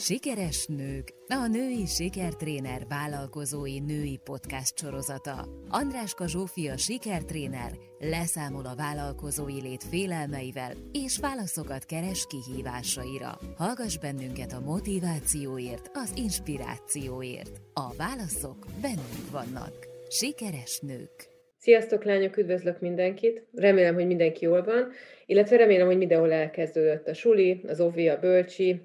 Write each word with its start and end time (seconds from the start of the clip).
Sikeres 0.00 0.66
nők, 0.66 1.08
a 1.28 1.46
női 1.46 1.86
sikertréner 1.86 2.82
vállalkozói 2.88 3.78
női 3.78 4.20
podcast 4.24 4.78
sorozata. 4.78 5.48
Andráska 5.68 6.28
Zsófia 6.28 6.76
sikertréner 6.76 7.70
leszámol 7.98 8.66
a 8.66 8.74
vállalkozói 8.76 9.60
lét 9.60 9.84
félelmeivel 9.90 10.72
és 10.92 11.18
válaszokat 11.18 11.84
keres 11.84 12.26
kihívásaira. 12.26 13.38
Hallgass 13.56 13.98
bennünket 13.98 14.52
a 14.52 14.60
motivációért, 14.60 15.90
az 15.92 16.12
inspirációért. 16.16 17.60
A 17.74 17.94
válaszok 17.96 18.66
bennünk 18.82 19.30
vannak. 19.30 19.74
Sikeres 20.08 20.80
nők. 20.80 21.28
Sziasztok 21.58 22.04
lányok, 22.04 22.36
üdvözlök 22.36 22.80
mindenkit! 22.80 23.46
Remélem, 23.54 23.94
hogy 23.94 24.06
mindenki 24.06 24.44
jól 24.44 24.62
van, 24.64 24.92
illetve 25.26 25.56
remélem, 25.56 25.86
hogy 25.86 25.98
mindenhol 25.98 26.32
elkezdődött 26.32 27.08
a 27.08 27.14
suli, 27.14 27.60
az 27.66 27.80
ovi, 27.80 28.08
a 28.08 28.18
bölcsi, 28.18 28.80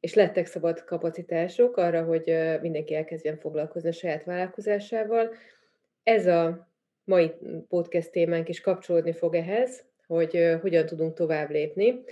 és 0.00 0.14
lettek 0.14 0.46
szabad 0.46 0.84
kapacitások 0.84 1.76
arra, 1.76 2.02
hogy 2.02 2.36
mindenki 2.60 2.94
elkezdjen 2.94 3.36
foglalkozni 3.36 3.88
a 3.88 3.92
saját 3.92 4.24
vállalkozásával. 4.24 5.34
Ez 6.02 6.26
a 6.26 6.68
mai 7.04 7.32
podcast 7.68 8.10
témánk 8.10 8.48
is 8.48 8.60
kapcsolódni 8.60 9.12
fog 9.12 9.34
ehhez, 9.34 9.84
hogy 10.06 10.56
hogyan 10.60 10.86
tudunk 10.86 11.14
tovább 11.14 11.50
lépni. 11.50 12.02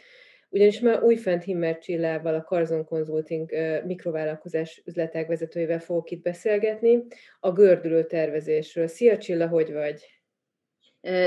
Ugyanis 0.51 0.80
már 0.80 1.02
újfent 1.02 1.45
Himmer 1.45 1.78
Csillával, 1.78 2.34
a 2.34 2.42
Carzon 2.42 2.84
Consulting 2.84 3.51
mikrovállalkozás 3.84 4.83
üzletek 4.84 5.27
vezetőjével 5.27 5.80
fogok 5.80 6.11
itt 6.11 6.23
beszélgetni 6.23 7.05
a 7.41 7.52
gördülő 7.52 8.05
tervezésről. 8.05 8.86
Szia 8.86 9.19
Csilla, 9.19 9.48
hogy 9.48 9.73
vagy? 9.73 10.17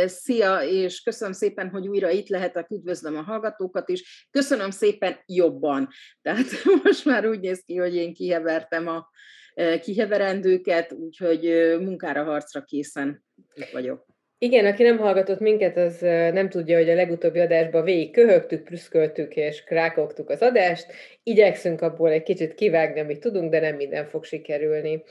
Szia, 0.06 0.62
és 0.62 1.02
köszönöm 1.02 1.34
szépen, 1.34 1.70
hogy 1.70 1.88
újra 1.88 2.10
itt 2.10 2.28
lehetek, 2.28 2.70
üdvözlöm 2.70 3.18
a 3.18 3.22
hallgatókat 3.22 3.90
is. 3.90 4.28
Köszönöm 4.32 4.70
szépen 4.70 5.18
jobban. 5.26 5.88
Tehát 6.22 6.46
most 6.84 7.06
már 7.06 7.28
úgy 7.28 7.40
néz 7.40 7.64
ki, 7.66 7.76
hogy 7.76 7.96
én 7.96 8.14
kihevertem 8.14 8.88
a 8.88 9.10
kiheverendőket, 9.82 10.92
úgyhogy 10.92 11.42
munkára, 11.80 12.24
harcra 12.24 12.62
készen 12.62 13.24
itt 13.54 13.70
vagyok. 13.70 14.06
Igen, 14.44 14.66
aki 14.66 14.84
nem 14.84 14.98
hallgatott 14.98 15.40
minket, 15.40 15.78
az 15.78 16.00
nem 16.34 16.50
tudja, 16.50 16.78
hogy 16.78 16.90
a 16.90 16.94
legutóbbi 16.94 17.40
adásban 17.40 17.84
végig 17.84 18.12
köhögtük, 18.12 18.64
prüszköltük 18.64 19.36
és 19.36 19.64
krákogtuk 19.64 20.30
az 20.30 20.42
adást. 20.42 20.86
Igyekszünk 21.24 21.82
abból 21.82 22.10
egy 22.10 22.24
kicsit 22.24 22.54
kivágni, 22.54 23.00
amit 23.00 23.20
tudunk, 23.20 23.52
de 23.52 23.60
nem 23.60 23.76
minden 23.76 24.06
fog 24.06 24.24
sikerülni. 24.24 25.04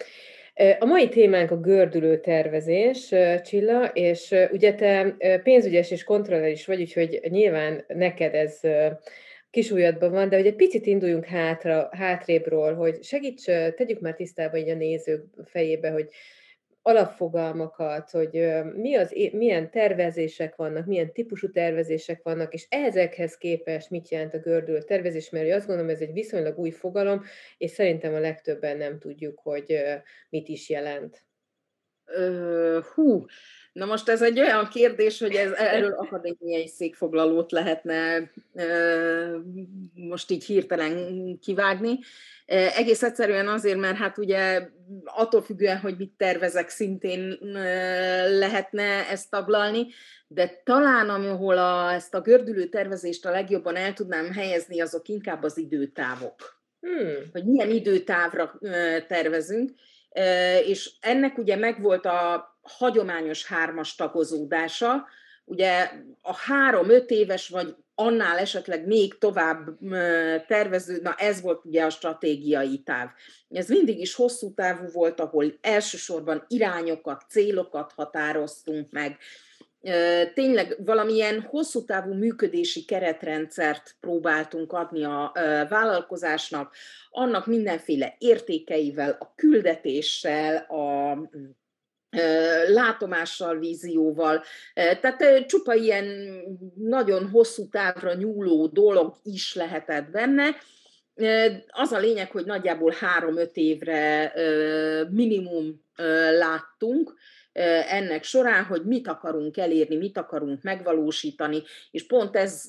A 0.79 0.84
mai 0.84 1.09
témánk 1.09 1.51
a 1.51 1.61
gördülő 1.61 2.20
tervezés, 2.20 3.15
Csilla, 3.43 3.87
és 3.87 4.34
ugye 4.53 4.75
te 4.75 5.17
pénzügyes 5.43 5.91
és 5.91 6.05
kontroller 6.05 6.51
is 6.51 6.67
vagy, 6.67 6.81
úgyhogy 6.81 7.20
nyilván 7.29 7.84
neked 7.89 8.34
ez 8.34 8.61
kisújadban 9.51 10.11
van, 10.11 10.28
de 10.28 10.37
hogy 10.37 10.47
egy 10.47 10.56
picit 10.56 10.87
induljunk 10.87 11.25
hátra, 11.25 11.89
hátrébről, 11.93 12.75
hogy 12.75 13.03
segíts, 13.03 13.45
tegyük 13.77 14.01
már 14.01 14.15
tisztába 14.15 14.56
így 14.56 14.69
a 14.69 14.75
nézők 14.75 15.25
fejébe, 15.45 15.91
hogy 15.91 16.09
alapfogalmakat, 16.83 18.11
hogy 18.11 18.48
mi 18.75 18.95
az, 18.95 19.14
milyen 19.33 19.70
tervezések 19.70 20.56
vannak, 20.56 20.87
milyen 20.87 21.12
típusú 21.12 21.50
tervezések 21.50 22.22
vannak, 22.22 22.55
és 22.55 22.67
ezekhez 22.69 23.37
képest 23.37 23.91
mit 23.91 24.09
jelent 24.09 24.34
a 24.34 24.39
gördülő 24.39 24.83
tervezés, 24.83 25.31
mert 25.31 25.53
azt 25.53 25.67
gondolom, 25.67 25.91
ez 25.91 26.00
egy 26.00 26.12
viszonylag 26.12 26.59
új 26.59 26.70
fogalom, 26.70 27.22
és 27.59 27.70
szerintem 27.70 28.14
a 28.14 28.19
legtöbben 28.19 28.77
nem 28.77 28.98
tudjuk, 28.98 29.39
hogy 29.39 29.83
mit 30.28 30.48
is 30.48 30.69
jelent. 30.69 31.25
Hú, 32.94 33.27
na 33.72 33.84
most 33.84 34.08
ez 34.08 34.22
egy 34.22 34.41
olyan 34.41 34.69
kérdés, 34.69 35.19
hogy 35.19 35.34
ez, 35.34 35.53
erről 35.53 35.92
akadémiai 36.06 36.69
székfoglalót 36.69 37.53
lehetne 37.53 38.30
most 39.94 40.31
így 40.31 40.44
hirtelen 40.44 41.38
kivágni. 41.38 41.98
Egész 42.77 43.03
egyszerűen 43.03 43.48
azért, 43.48 43.78
mert 43.78 43.97
hát 43.97 44.19
ugye 44.19 44.69
attól 45.05 45.42
függően, 45.42 45.78
hogy 45.78 45.97
mit 45.98 46.12
tervezek, 46.16 46.69
szintén 46.69 47.38
lehetne 48.38 49.08
ezt 49.11 49.31
taglalni, 49.31 49.87
de 50.28 50.60
talán 50.65 51.09
ahol 51.10 51.59
a, 51.59 51.93
ezt 51.93 52.15
a 52.15 52.20
gördülő 52.20 52.65
tervezést 52.65 53.26
a 53.26 53.31
legjobban 53.31 53.76
el 53.76 53.93
tudnám 53.93 54.32
helyezni, 54.32 54.81
azok 54.81 55.09
inkább 55.09 55.43
az 55.43 55.59
időtávok. 55.59 56.60
Hmm. 56.81 57.31
Hogy 57.32 57.44
milyen 57.44 57.70
időtávra 57.70 58.59
tervezünk, 59.06 59.70
és 60.65 60.91
ennek 61.00 61.38
ugye 61.38 61.56
megvolt 61.56 62.06
a 62.06 62.48
hagyományos 62.62 63.47
hármas 63.47 63.94
tagozódása, 63.94 65.06
ugye 65.44 65.91
a 66.22 66.37
három-öt 66.37 67.10
éves 67.10 67.48
vagy 67.48 67.76
annál 67.94 68.38
esetleg 68.38 68.87
még 68.87 69.19
tovább 69.19 69.69
tervező, 70.47 71.00
na 71.03 71.15
ez 71.15 71.41
volt 71.41 71.65
ugye 71.65 71.84
a 71.84 71.91
stratégiai 71.91 72.78
táv. 72.78 73.09
Ez 73.49 73.69
mindig 73.69 74.00
is 74.00 74.15
hosszú 74.15 74.54
távú 74.54 74.87
volt, 74.93 75.20
ahol 75.20 75.59
elsősorban 75.60 76.44
irányokat, 76.49 77.25
célokat 77.28 77.93
határoztunk 77.93 78.91
meg, 78.91 79.19
tényleg 80.35 80.77
valamilyen 80.85 81.41
hosszú 81.41 81.85
távú 81.85 82.13
működési 82.15 82.85
keretrendszert 82.85 83.97
próbáltunk 84.01 84.73
adni 84.73 85.05
a 85.05 85.33
vállalkozásnak, 85.69 86.75
annak 87.11 87.47
mindenféle 87.47 88.15
értékeivel, 88.19 89.17
a 89.21 89.33
küldetéssel, 89.37 90.57
a 90.57 91.19
látomással, 92.69 93.59
vízióval. 93.59 94.43
Tehát 94.75 95.47
csupa 95.47 95.75
ilyen 95.75 96.07
nagyon 96.75 97.29
hosszú 97.29 97.69
távra 97.69 98.15
nyúló 98.15 98.67
dolog 98.67 99.17
is 99.23 99.55
lehetett 99.55 100.11
benne. 100.11 100.57
Az 101.69 101.93
a 101.93 101.99
lényeg, 101.99 102.31
hogy 102.31 102.45
nagyjából 102.45 102.95
három-öt 102.99 103.57
évre 103.57 104.33
minimum 105.11 105.85
láttunk, 106.39 107.15
ennek 107.88 108.25
során, 108.25 108.65
hogy 108.65 108.84
mit 108.84 109.09
akarunk 109.09 109.56
elérni, 109.56 109.97
mit 109.97 110.19
akarunk 110.19 110.62
megvalósítani, 110.62 111.62
és 111.91 112.06
pont 112.06 112.37
ez, 112.37 112.65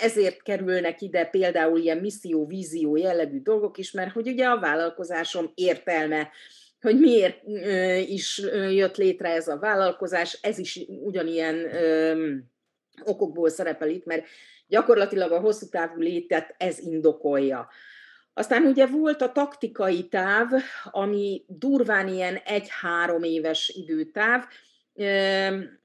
ezért 0.00 0.42
kerülnek 0.42 1.00
ide 1.00 1.24
például 1.24 1.78
ilyen 1.78 1.98
misszió, 1.98 2.46
vízió 2.46 2.96
jellegű 2.96 3.40
dolgok 3.40 3.78
is, 3.78 3.90
mert 3.90 4.12
hogy 4.12 4.28
ugye 4.28 4.46
a 4.46 4.60
vállalkozásom 4.60 5.50
értelme, 5.54 6.30
hogy 6.80 7.00
miért 7.00 7.42
is 8.08 8.42
jött 8.70 8.96
létre 8.96 9.28
ez 9.28 9.48
a 9.48 9.58
vállalkozás, 9.58 10.38
ez 10.42 10.58
is 10.58 10.80
ugyanilyen 11.04 11.66
okokból 13.04 13.48
szerepel 13.48 13.88
itt, 13.88 14.04
mert 14.04 14.26
gyakorlatilag 14.68 15.32
a 15.32 15.40
hosszú 15.40 15.68
távú 15.68 16.00
létet 16.00 16.54
ez 16.58 16.78
indokolja. 16.78 17.68
Aztán 18.38 18.62
ugye 18.62 18.86
volt 18.86 19.22
a 19.22 19.32
taktikai 19.32 20.08
táv, 20.08 20.48
ami 20.84 21.44
durván 21.46 22.08
ilyen 22.08 22.36
egy-három 22.36 23.22
éves 23.22 23.68
időtáv. 23.68 24.44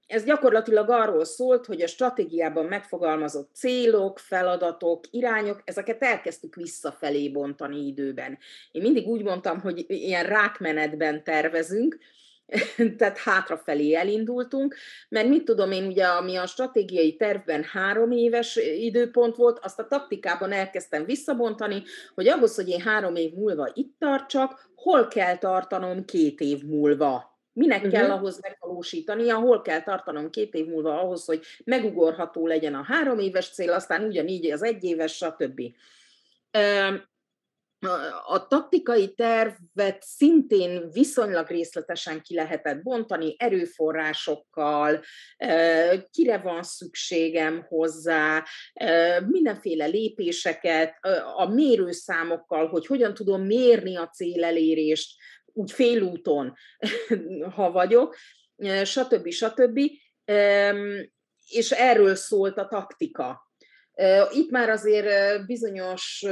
Ez 0.07 0.23
gyakorlatilag 0.23 0.89
arról 0.89 1.25
szólt, 1.25 1.65
hogy 1.65 1.81
a 1.81 1.87
stratégiában 1.87 2.65
megfogalmazott 2.65 3.49
célok, 3.53 4.19
feladatok, 4.19 5.03
irányok, 5.11 5.61
ezeket 5.65 6.03
elkezdtük 6.03 6.55
visszafelé 6.55 7.29
bontani 7.29 7.85
időben. 7.87 8.37
Én 8.71 8.81
mindig 8.81 9.07
úgy 9.07 9.23
mondtam, 9.23 9.59
hogy 9.59 9.85
ilyen 9.87 10.25
rákmenetben 10.25 11.23
tervezünk, 11.23 11.97
tehát 12.97 13.17
hátrafelé 13.17 13.93
elindultunk, 13.93 14.75
mert 15.09 15.27
mit 15.27 15.43
tudom 15.43 15.71
én, 15.71 15.85
ugye, 15.85 16.05
ami 16.05 16.35
a 16.35 16.45
stratégiai 16.45 17.15
tervben 17.15 17.63
három 17.63 18.11
éves 18.11 18.55
időpont 18.55 19.35
volt, 19.35 19.59
azt 19.61 19.79
a 19.79 19.87
taktikában 19.87 20.51
elkezdtem 20.51 21.05
visszabontani, 21.05 21.83
hogy 22.15 22.27
ahhoz, 22.27 22.55
hogy 22.55 22.69
én 22.69 22.81
három 22.81 23.15
év 23.15 23.33
múlva 23.33 23.71
itt 23.73 23.95
tartsak, 23.99 24.69
hol 24.75 25.07
kell 25.07 25.37
tartanom 25.37 26.05
két 26.05 26.39
év 26.39 26.63
múlva. 26.63 27.29
Minek 27.53 27.83
uh-huh. 27.83 27.93
kell 27.93 28.11
ahhoz 28.11 28.39
megvalósítania, 28.41 29.37
hol 29.37 29.61
kell 29.61 29.81
tartanom 29.81 30.29
két 30.29 30.53
év 30.53 30.65
múlva 30.65 31.01
ahhoz, 31.01 31.25
hogy 31.25 31.43
megugorható 31.63 32.47
legyen 32.47 32.73
a 32.73 32.83
három 32.83 33.19
éves 33.19 33.49
cél, 33.49 33.71
aztán 33.71 34.03
ugyanígy 34.03 34.51
az 34.51 34.63
egy 34.63 34.83
éves, 34.83 35.15
stb 35.15 35.61
a 38.25 38.47
taktikai 38.47 39.13
tervet 39.13 40.03
szintén 40.03 40.89
viszonylag 40.91 41.47
részletesen 41.47 42.21
ki 42.21 42.35
lehetett 42.35 42.81
bontani, 42.81 43.35
erőforrásokkal, 43.37 45.03
kire 46.09 46.37
van 46.37 46.63
szükségem 46.63 47.65
hozzá, 47.67 48.45
mindenféle 49.27 49.85
lépéseket, 49.85 50.93
a 51.35 51.45
mérőszámokkal, 51.45 52.67
hogy 52.67 52.85
hogyan 52.85 53.13
tudom 53.13 53.41
mérni 53.41 53.95
a 53.95 54.07
célelérést, 54.07 55.15
úgy 55.45 55.71
félúton, 55.71 56.53
ha 57.55 57.71
vagyok, 57.71 58.15
stb. 58.83 59.29
stb. 59.29 59.79
És 61.47 61.71
erről 61.71 62.15
szólt 62.15 62.57
a 62.57 62.67
taktika 62.67 63.50
itt 64.31 64.49
már 64.49 64.69
azért 64.69 65.45
bizonyos 65.45 66.25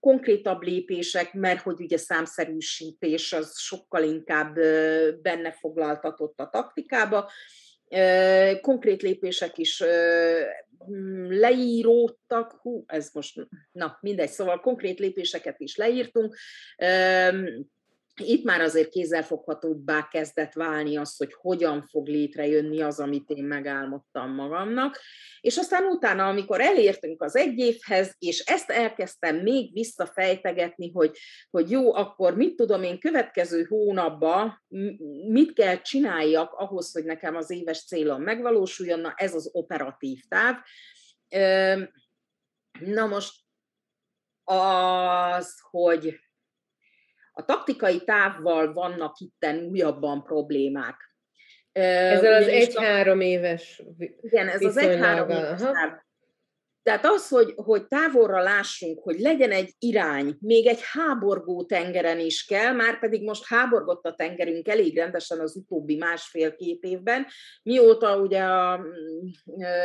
konkrétabb 0.00 0.62
lépések, 0.62 1.34
mert 1.34 1.60
hogy 1.60 1.80
ugye 1.80 1.96
számszerűsítés 1.96 3.32
az 3.32 3.58
sokkal 3.58 4.02
inkább 4.02 4.54
benne 5.22 5.52
foglaltatott 5.52 6.40
a 6.40 6.48
taktikába, 6.48 7.30
Konkrét 8.60 9.02
lépések 9.02 9.58
is 9.58 9.82
leíródtak, 11.28 12.52
hú, 12.62 12.84
ez 12.86 13.10
most, 13.12 13.48
na 13.72 13.98
mindegy, 14.00 14.28
szóval 14.28 14.60
konkrét 14.60 14.98
lépéseket 14.98 15.60
is 15.60 15.76
leírtunk, 15.76 16.36
itt 18.20 18.44
már 18.44 18.60
azért 18.60 18.88
kézzelfoghatóbbá 18.88 20.08
kezdett 20.08 20.52
válni 20.52 20.96
az, 20.96 21.16
hogy 21.16 21.34
hogyan 21.34 21.82
fog 21.82 22.06
létrejönni 22.06 22.80
az, 22.80 23.00
amit 23.00 23.30
én 23.30 23.44
megálmodtam 23.44 24.34
magamnak. 24.34 24.98
És 25.40 25.56
aztán 25.56 25.84
utána, 25.84 26.28
amikor 26.28 26.60
elértünk 26.60 27.22
az 27.22 27.36
egy 27.36 27.58
évhez, 27.58 28.14
és 28.18 28.38
ezt 28.38 28.70
elkezdtem 28.70 29.36
még 29.36 29.72
visszafejtegetni, 29.72 30.90
hogy, 30.92 31.18
hogy 31.50 31.70
jó, 31.70 31.94
akkor 31.94 32.36
mit 32.36 32.56
tudom 32.56 32.82
én 32.82 32.98
következő 32.98 33.64
hónapban, 33.64 34.62
mit 35.28 35.52
kell 35.52 35.80
csináljak 35.80 36.52
ahhoz, 36.52 36.92
hogy 36.92 37.04
nekem 37.04 37.36
az 37.36 37.50
éves 37.50 37.84
célom 37.84 38.22
megvalósuljon, 38.22 39.00
na 39.00 39.12
ez 39.16 39.34
az 39.34 39.50
operatív 39.52 40.20
táv. 40.28 40.56
Na 42.80 43.06
most 43.06 43.32
az, 44.44 45.60
hogy 45.70 46.20
a 47.40 47.44
taktikai 47.44 48.04
távval 48.04 48.72
vannak 48.72 49.18
itten 49.18 49.66
újabban 49.70 50.22
problémák. 50.22 50.96
Ezzel 51.72 52.32
az 52.32 52.46
egy-három 52.46 53.20
éves 53.20 53.82
Igen, 54.20 54.48
ez 54.48 54.62
az 54.62 54.76
egy-három 54.76 55.28
éves 55.28 55.60
táv. 55.60 55.90
Tehát 56.82 57.06
az, 57.06 57.28
hogy, 57.28 57.52
hogy 57.56 57.86
távolra 57.86 58.42
lássunk, 58.42 59.02
hogy 59.02 59.18
legyen 59.18 59.50
egy 59.50 59.74
irány, 59.78 60.36
még 60.40 60.66
egy 60.66 60.80
háborgó 60.82 61.64
tengeren 61.64 62.18
is 62.18 62.44
kell, 62.44 62.72
már 62.72 62.98
pedig 62.98 63.24
most 63.24 63.46
háborgott 63.46 64.06
a 64.06 64.14
tengerünk 64.14 64.68
elég 64.68 64.96
rendesen 64.96 65.40
az 65.40 65.56
utóbbi 65.56 65.96
másfél-két 65.96 66.82
évben, 66.82 67.26
mióta 67.62 68.20
ugye 68.20 68.42
a 68.42 68.78
mm, 68.78 69.26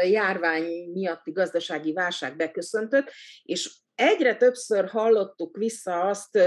járvány 0.09 0.91
miatti 0.93 1.31
gazdasági 1.31 1.93
válság 1.93 2.35
beköszöntött, 2.35 3.11
és 3.43 3.75
egyre 3.95 4.35
többször 4.35 4.89
hallottuk 4.89 5.57
vissza 5.57 6.01
azt 6.01 6.39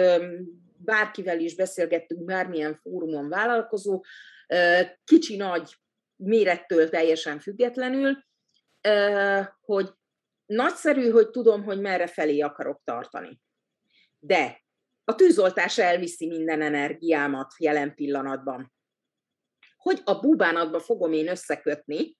bárkivel 0.79 1.41
is 1.41 1.55
beszélgettünk, 1.55 2.25
bármilyen 2.25 2.75
fórumon 2.75 3.29
vállalkozó, 3.29 4.05
kicsi-nagy 5.05 5.77
mérettől 6.17 6.89
teljesen 6.89 7.39
függetlenül, 7.39 8.25
hogy 9.61 9.91
nagyszerű, 10.47 11.11
hogy 11.11 11.31
tudom, 11.31 11.65
hogy 11.65 11.81
merre 11.81 12.07
felé 12.07 12.41
akarok 12.41 12.81
tartani. 12.85 13.41
De 14.19 14.63
a 15.05 15.15
tűzoltás 15.15 15.79
elviszi 15.79 16.27
minden 16.27 16.63
energiámat 16.63 17.55
jelen 17.59 17.95
pillanatban. 17.95 18.73
Hogy 19.77 20.01
a 20.05 20.21
búbánatba 20.21 20.81
fogom 20.81 21.13
én 21.13 21.29
összekötni, 21.29 22.17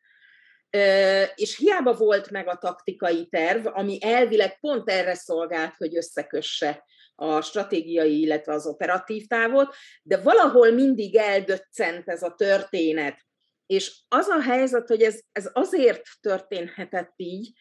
és 1.35 1.57
hiába 1.57 1.95
volt 1.95 2.31
meg 2.31 2.49
a 2.49 2.57
taktikai 2.57 3.29
terv, 3.29 3.67
ami 3.67 3.99
elvileg 4.01 4.61
pont 4.61 4.91
erre 4.91 5.15
szolgált, 5.15 5.77
hogy 5.77 5.97
összekösse 5.97 6.85
a 7.21 7.41
stratégiai, 7.41 8.21
illetve 8.21 8.53
az 8.53 8.67
operatív 8.67 9.27
távot, 9.27 9.75
de 10.03 10.17
valahol 10.17 10.71
mindig 10.71 11.17
eldöccent 11.17 12.09
ez 12.09 12.23
a 12.23 12.35
történet. 12.35 13.27
És 13.67 14.01
az 14.09 14.27
a 14.27 14.41
helyzet, 14.41 14.89
hogy 14.89 15.03
ez, 15.03 15.21
ez 15.33 15.51
azért 15.53 16.03
történhetett 16.21 17.13
így, 17.17 17.53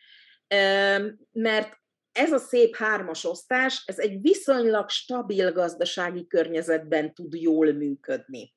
mert 1.32 1.78
ez 2.12 2.32
a 2.32 2.38
szép 2.38 2.76
hármas 2.76 3.26
osztás, 3.26 3.84
ez 3.86 4.00
egy 4.00 4.22
viszonylag 4.22 4.90
stabil 4.90 5.52
gazdasági 5.52 6.28
környezetben 6.28 7.14
tud 7.14 7.34
jól 7.34 7.72
működni. 7.72 8.56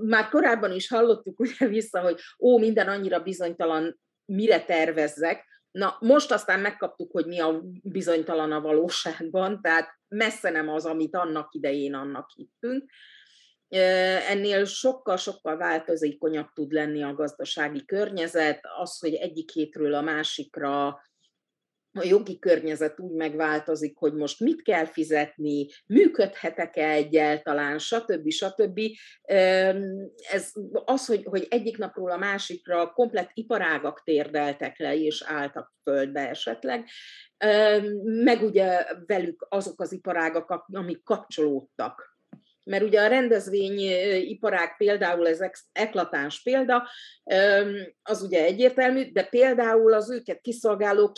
Már 0.00 0.28
korábban 0.30 0.72
is 0.72 0.88
hallottuk 0.88 1.40
ugye 1.40 1.66
vissza, 1.66 2.00
hogy 2.00 2.20
ó, 2.38 2.58
minden 2.58 2.88
annyira 2.88 3.20
bizonytalan, 3.22 4.00
mire 4.24 4.64
tervezzek, 4.64 5.51
Na, 5.72 5.96
most 6.00 6.30
aztán 6.32 6.60
megkaptuk, 6.60 7.12
hogy 7.12 7.26
mi 7.26 7.40
a 7.40 7.62
bizonytalan 7.82 8.52
a 8.52 8.60
valóságban, 8.60 9.60
tehát 9.62 9.88
messze 10.08 10.50
nem 10.50 10.68
az, 10.68 10.86
amit 10.86 11.16
annak 11.16 11.54
idején 11.54 11.94
annak 11.94 12.30
hittünk. 12.34 12.90
Ennél 14.28 14.64
sokkal-sokkal 14.64 15.56
változékonyabb 15.56 16.52
tud 16.54 16.72
lenni 16.72 17.02
a 17.02 17.14
gazdasági 17.14 17.84
környezet, 17.84 18.60
az, 18.78 18.98
hogy 18.98 19.14
egyik 19.14 19.50
hétről 19.50 19.94
a 19.94 20.00
másikra 20.00 21.00
a 21.94 22.04
jogi 22.04 22.38
környezet 22.38 23.00
úgy 23.00 23.12
megváltozik, 23.12 23.96
hogy 23.96 24.14
most 24.14 24.40
mit 24.40 24.62
kell 24.62 24.84
fizetni, 24.84 25.66
működhetek-e 25.86 26.88
egyáltalán, 26.88 27.78
stb. 27.78 28.30
stb. 28.30 28.80
Ez 30.30 30.52
az, 30.84 31.06
hogy, 31.06 31.24
hogy 31.24 31.46
egyik 31.50 31.78
napról 31.78 32.10
a 32.10 32.16
másikra 32.16 32.92
komplet 32.92 33.30
iparágak 33.34 34.02
térdeltek 34.04 34.78
le 34.78 34.96
és 34.96 35.22
álltak 35.26 35.72
földbe 35.82 36.28
esetleg, 36.28 36.88
meg 38.02 38.42
ugye 38.42 38.86
velük 39.06 39.46
azok 39.48 39.80
az 39.80 39.92
iparágak, 39.92 40.64
amik 40.72 41.02
kapcsolódtak 41.02 42.11
mert 42.64 42.82
ugye 42.82 43.00
a 43.00 43.06
rendezvényiparák 43.06 44.76
például, 44.76 45.28
ez 45.28 45.40
eklatáns 45.72 46.42
példa, 46.42 46.88
az 48.02 48.22
ugye 48.22 48.44
egyértelmű, 48.44 49.12
de 49.12 49.22
például 49.22 49.92
az 49.92 50.10
őket 50.10 50.40
kiszolgáló 50.40 51.12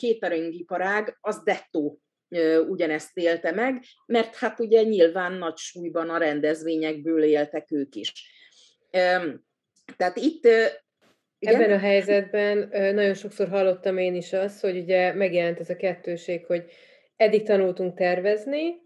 iparág, 0.50 1.18
az 1.20 1.42
dettó 1.42 1.98
ugyanezt 2.68 3.16
élte 3.18 3.52
meg, 3.52 3.82
mert 4.06 4.36
hát 4.36 4.60
ugye 4.60 4.82
nyilván 4.82 5.32
nagy 5.32 5.56
súlyban 5.56 6.10
a 6.10 6.18
rendezvényekből 6.18 7.22
éltek 7.22 7.72
ők 7.72 7.94
is. 7.94 8.12
Tehát 9.96 10.16
itt 10.16 10.44
igen? 11.38 11.54
Ebben 11.54 11.72
a 11.72 11.78
helyzetben 11.78 12.68
nagyon 12.94 13.14
sokszor 13.14 13.48
hallottam 13.48 13.98
én 13.98 14.14
is 14.14 14.32
azt, 14.32 14.60
hogy 14.60 14.78
ugye 14.78 15.12
megjelent 15.12 15.60
ez 15.60 15.70
a 15.70 15.76
kettőség, 15.76 16.46
hogy 16.46 16.64
eddig 17.16 17.42
tanultunk 17.42 17.96
tervezni, 17.96 18.82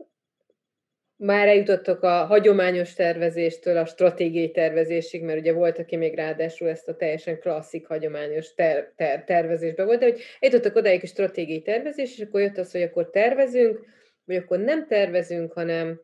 már 1.19 1.49
eljutottak 1.49 2.03
a 2.03 2.25
hagyományos 2.25 2.93
tervezéstől 2.95 3.77
a 3.77 3.85
stratégiai 3.85 4.51
tervezésig, 4.51 5.23
mert 5.23 5.39
ugye 5.39 5.53
volt, 5.53 5.79
aki 5.79 5.97
még 5.97 6.15
ráadásul 6.15 6.69
ezt 6.69 6.89
a 6.89 6.97
teljesen 6.97 7.39
klasszik, 7.39 7.87
hagyományos 7.87 8.55
ter- 8.55 8.93
ter- 8.97 9.25
tervezésbe 9.25 9.85
volt, 9.85 9.99
de 9.99 10.05
hogy 10.05 10.21
eljutottak 10.41 10.77
odáig 10.77 11.01
a 11.03 11.07
stratégiai 11.07 11.63
tervezés, 11.63 12.19
és 12.19 12.25
akkor 12.25 12.41
jött 12.41 12.59
az, 12.59 12.73
hogy 12.73 12.83
akkor 12.83 13.11
tervezünk, 13.11 13.81
vagy 14.25 14.37
akkor 14.37 14.59
nem 14.59 14.87
tervezünk, 14.87 15.53
hanem, 15.53 16.01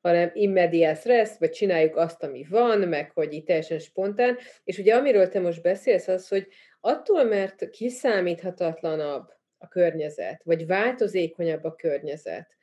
hanem 0.00 0.30
immediás 0.34 1.04
rest, 1.04 1.38
vagy 1.38 1.50
csináljuk 1.50 1.96
azt, 1.96 2.22
ami 2.22 2.46
van, 2.48 2.78
meg 2.78 3.10
hogy 3.10 3.32
így 3.32 3.44
teljesen 3.44 3.78
spontán. 3.78 4.36
És 4.64 4.78
ugye 4.78 4.94
amiről 4.94 5.28
te 5.28 5.40
most 5.40 5.62
beszélsz, 5.62 6.08
az, 6.08 6.28
hogy 6.28 6.46
attól, 6.80 7.24
mert 7.24 7.70
kiszámíthatatlanabb 7.70 9.28
a 9.58 9.68
környezet, 9.68 10.42
vagy 10.44 10.66
változékonyabb 10.66 11.64
a 11.64 11.74
környezet, 11.74 12.56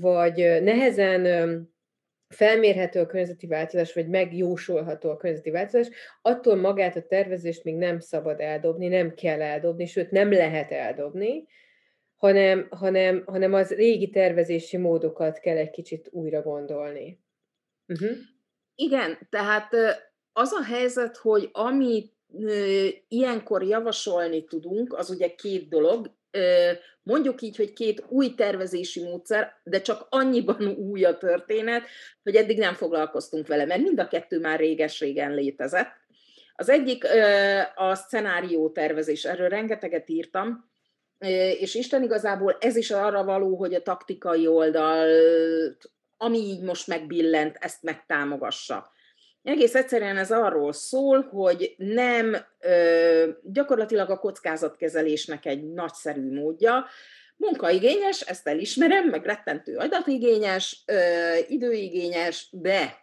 vagy 0.00 0.62
nehezen 0.62 1.22
felmérhető 2.28 3.00
a 3.00 3.06
környezeti 3.06 3.46
változás, 3.46 3.92
vagy 3.92 4.08
megjósolható 4.08 5.10
a 5.10 5.16
környezeti 5.16 5.50
változás, 5.50 5.88
attól 6.22 6.54
magát 6.54 6.96
a 6.96 7.06
tervezést 7.06 7.64
még 7.64 7.76
nem 7.76 7.98
szabad 8.00 8.40
eldobni, 8.40 8.88
nem 8.88 9.14
kell 9.14 9.42
eldobni, 9.42 9.86
sőt 9.86 10.10
nem 10.10 10.32
lehet 10.32 10.70
eldobni, 10.70 11.46
hanem, 12.16 12.66
hanem, 12.70 13.22
hanem 13.26 13.54
az 13.54 13.70
régi 13.70 14.10
tervezési 14.10 14.76
módokat 14.76 15.38
kell 15.38 15.56
egy 15.56 15.70
kicsit 15.70 16.08
újra 16.10 16.42
gondolni. 16.42 17.20
Uh-huh. 17.88 18.16
Igen, 18.74 19.18
tehát 19.30 19.72
az 20.32 20.52
a 20.52 20.64
helyzet, 20.64 21.16
hogy 21.16 21.48
amit 21.52 22.14
ilyenkor 23.08 23.62
javasolni 23.62 24.44
tudunk, 24.44 24.92
az 24.92 25.10
ugye 25.10 25.34
két 25.34 25.68
dolog 25.68 26.14
mondjuk 27.02 27.42
így, 27.42 27.56
hogy 27.56 27.72
két 27.72 28.04
új 28.08 28.34
tervezési 28.34 29.02
módszer, 29.02 29.60
de 29.64 29.80
csak 29.80 30.06
annyiban 30.08 30.66
új 30.90 31.04
a 31.04 31.18
történet, 31.18 31.82
hogy 32.22 32.36
eddig 32.36 32.58
nem 32.58 32.74
foglalkoztunk 32.74 33.46
vele, 33.46 33.64
mert 33.64 33.82
mind 33.82 34.00
a 34.00 34.08
kettő 34.08 34.38
már 34.40 34.58
réges-régen 34.58 35.34
létezett. 35.34 35.92
Az 36.54 36.68
egyik 36.68 37.04
a 37.74 37.94
szenárió 37.94 38.70
tervezés, 38.70 39.24
erről 39.24 39.48
rengeteget 39.48 40.08
írtam, 40.08 40.70
és 41.58 41.74
Isten 41.74 42.02
igazából 42.02 42.56
ez 42.60 42.76
is 42.76 42.90
arra 42.90 43.24
való, 43.24 43.56
hogy 43.56 43.74
a 43.74 43.82
taktikai 43.82 44.46
oldal, 44.46 45.08
ami 46.16 46.38
így 46.38 46.62
most 46.62 46.86
megbillent, 46.86 47.56
ezt 47.60 47.82
megtámogassa. 47.82 48.90
Egész 49.46 49.74
egyszerűen 49.74 50.16
ez 50.16 50.30
arról 50.30 50.72
szól, 50.72 51.22
hogy 51.22 51.74
nem 51.76 52.36
gyakorlatilag 53.42 54.10
a 54.10 54.18
kockázatkezelésnek 54.18 55.46
egy 55.46 55.72
nagyszerű 55.72 56.32
módja, 56.32 56.86
munkaigényes, 57.36 58.20
ezt 58.20 58.48
elismerem, 58.48 59.08
meg 59.08 59.24
rettentő 59.24 59.76
adatigényes, 59.76 60.84
időigényes, 61.48 62.48
de 62.50 62.96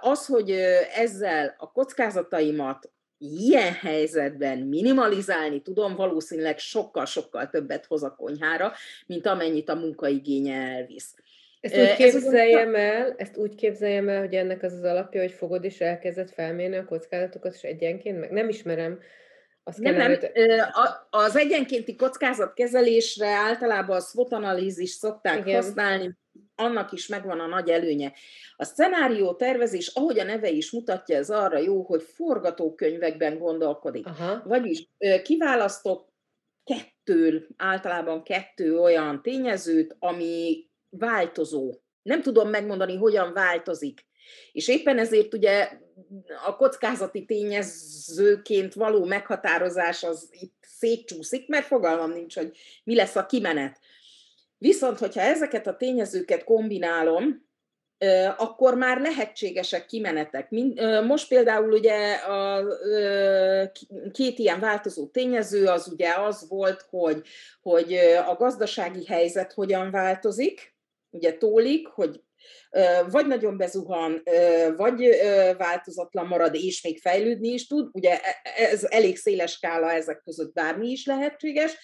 az, 0.00 0.26
hogy 0.26 0.50
ezzel 0.94 1.54
a 1.58 1.72
kockázataimat 1.72 2.90
ilyen 3.18 3.72
helyzetben 3.72 4.58
minimalizálni 4.58 5.62
tudom, 5.62 5.96
valószínűleg 5.96 6.58
sokkal-sokkal 6.58 7.48
többet 7.48 7.86
hoz 7.86 8.02
a 8.02 8.14
konyhára, 8.14 8.72
mint 9.06 9.26
amennyit 9.26 9.68
a 9.68 9.74
munkaigénye 9.74 10.54
elvisz. 10.54 11.14
Ezt 11.72 11.90
úgy 11.90 11.96
képzeljem 11.96 12.74
el, 12.74 13.14
ezt 13.16 13.36
úgy 13.36 13.54
képzeljem 13.54 14.08
el, 14.08 14.20
hogy 14.20 14.34
ennek 14.34 14.62
az 14.62 14.72
az 14.72 14.82
alapja, 14.82 15.20
hogy 15.20 15.32
fogod 15.32 15.64
is 15.64 15.80
elkezdett 15.80 16.30
felmérni 16.30 16.76
a 16.76 16.84
kockázatokat, 16.84 17.54
és 17.54 17.62
egyenként, 17.62 18.20
meg 18.20 18.30
nem 18.30 18.48
ismerem, 18.48 18.98
azt 19.64 19.78
nem, 19.78 19.94
nem. 19.94 20.18
Az 21.10 21.36
egyenkénti 21.36 21.94
kockázatkezelésre 21.94 23.26
általában 23.26 23.96
a 23.96 24.00
SWOT 24.00 24.32
analízis 24.32 24.90
szokták 24.90 25.38
Igen. 25.38 25.62
használni, 25.62 26.16
annak 26.54 26.92
is 26.92 27.06
megvan 27.06 27.40
a 27.40 27.46
nagy 27.46 27.68
előnye. 27.68 28.12
A 28.56 28.64
szenárió 28.64 29.34
tervezés, 29.34 29.86
ahogy 29.94 30.18
a 30.18 30.24
neve 30.24 30.48
is 30.48 30.70
mutatja, 30.70 31.16
ez 31.16 31.30
arra 31.30 31.58
jó, 31.58 31.82
hogy 31.82 32.02
forgatókönyvekben 32.02 33.38
gondolkodik. 33.38 34.06
Aha. 34.06 34.42
Vagyis 34.44 34.88
kiválasztok 35.22 36.08
kettő, 36.64 37.48
általában 37.56 38.22
kettő 38.22 38.78
olyan 38.78 39.22
tényezőt, 39.22 39.96
ami 39.98 40.67
változó. 40.90 41.74
Nem 42.02 42.22
tudom 42.22 42.48
megmondani, 42.48 42.96
hogyan 42.96 43.32
változik. 43.32 44.06
És 44.52 44.68
éppen 44.68 44.98
ezért 44.98 45.34
ugye 45.34 45.68
a 46.46 46.56
kockázati 46.56 47.24
tényezőként 47.24 48.74
való 48.74 49.04
meghatározás 49.04 50.02
az 50.02 50.28
itt 50.30 50.56
szétcsúszik, 50.60 51.48
mert 51.48 51.66
fogalmam 51.66 52.12
nincs, 52.12 52.34
hogy 52.34 52.56
mi 52.84 52.94
lesz 52.94 53.16
a 53.16 53.26
kimenet. 53.26 53.78
Viszont, 54.58 54.98
hogyha 54.98 55.20
ezeket 55.20 55.66
a 55.66 55.76
tényezőket 55.76 56.44
kombinálom, 56.44 57.46
akkor 58.36 58.74
már 58.74 59.00
lehetségesek 59.00 59.86
kimenetek. 59.86 60.50
Most 61.06 61.28
például 61.28 61.72
ugye 61.72 62.14
a 62.14 62.66
két 64.12 64.38
ilyen 64.38 64.60
változó 64.60 65.06
tényező 65.06 65.66
az 65.66 65.88
ugye 65.92 66.14
az 66.14 66.48
volt, 66.48 66.86
hogy, 66.90 67.22
hogy 67.62 67.94
a 68.26 68.34
gazdasági 68.34 69.04
helyzet 69.06 69.52
hogyan 69.52 69.90
változik, 69.90 70.76
ugye 71.10 71.36
tólik, 71.36 71.86
hogy 71.86 72.20
vagy 73.10 73.26
nagyon 73.26 73.56
bezuhan, 73.56 74.22
vagy 74.76 75.08
változatlan 75.56 76.26
marad, 76.26 76.54
és 76.54 76.82
még 76.82 77.00
fejlődni 77.00 77.48
is 77.48 77.66
tud. 77.66 77.88
Ugye 77.92 78.20
e, 78.20 78.36
ez 78.42 78.84
elég 78.84 79.16
széles 79.16 79.52
skála, 79.52 79.92
ezek 79.92 80.20
között 80.22 80.52
bármi 80.52 80.88
is 80.90 81.06
lehetséges, 81.06 81.76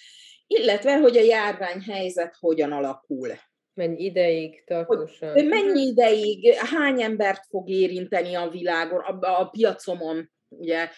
illetve, 0.47 0.99
hogy 0.99 1.17
a 1.17 1.23
járványhelyzet 1.23 2.37
hogyan 2.41 2.73
alakul. 2.73 3.29
Mennyi 3.75 4.05
ideig 4.05 4.65
tartósan? 4.67 5.45
Mennyi 5.45 5.87
ideig, 5.87 6.55
hány 6.55 7.03
embert 7.03 7.47
fog 7.49 7.69
érinteni 7.69 8.35
a 8.35 8.49
világon, 8.49 9.01
a, 9.01 9.41
a 9.41 9.49
piacomon, 9.49 10.33
ugye, 10.59 10.89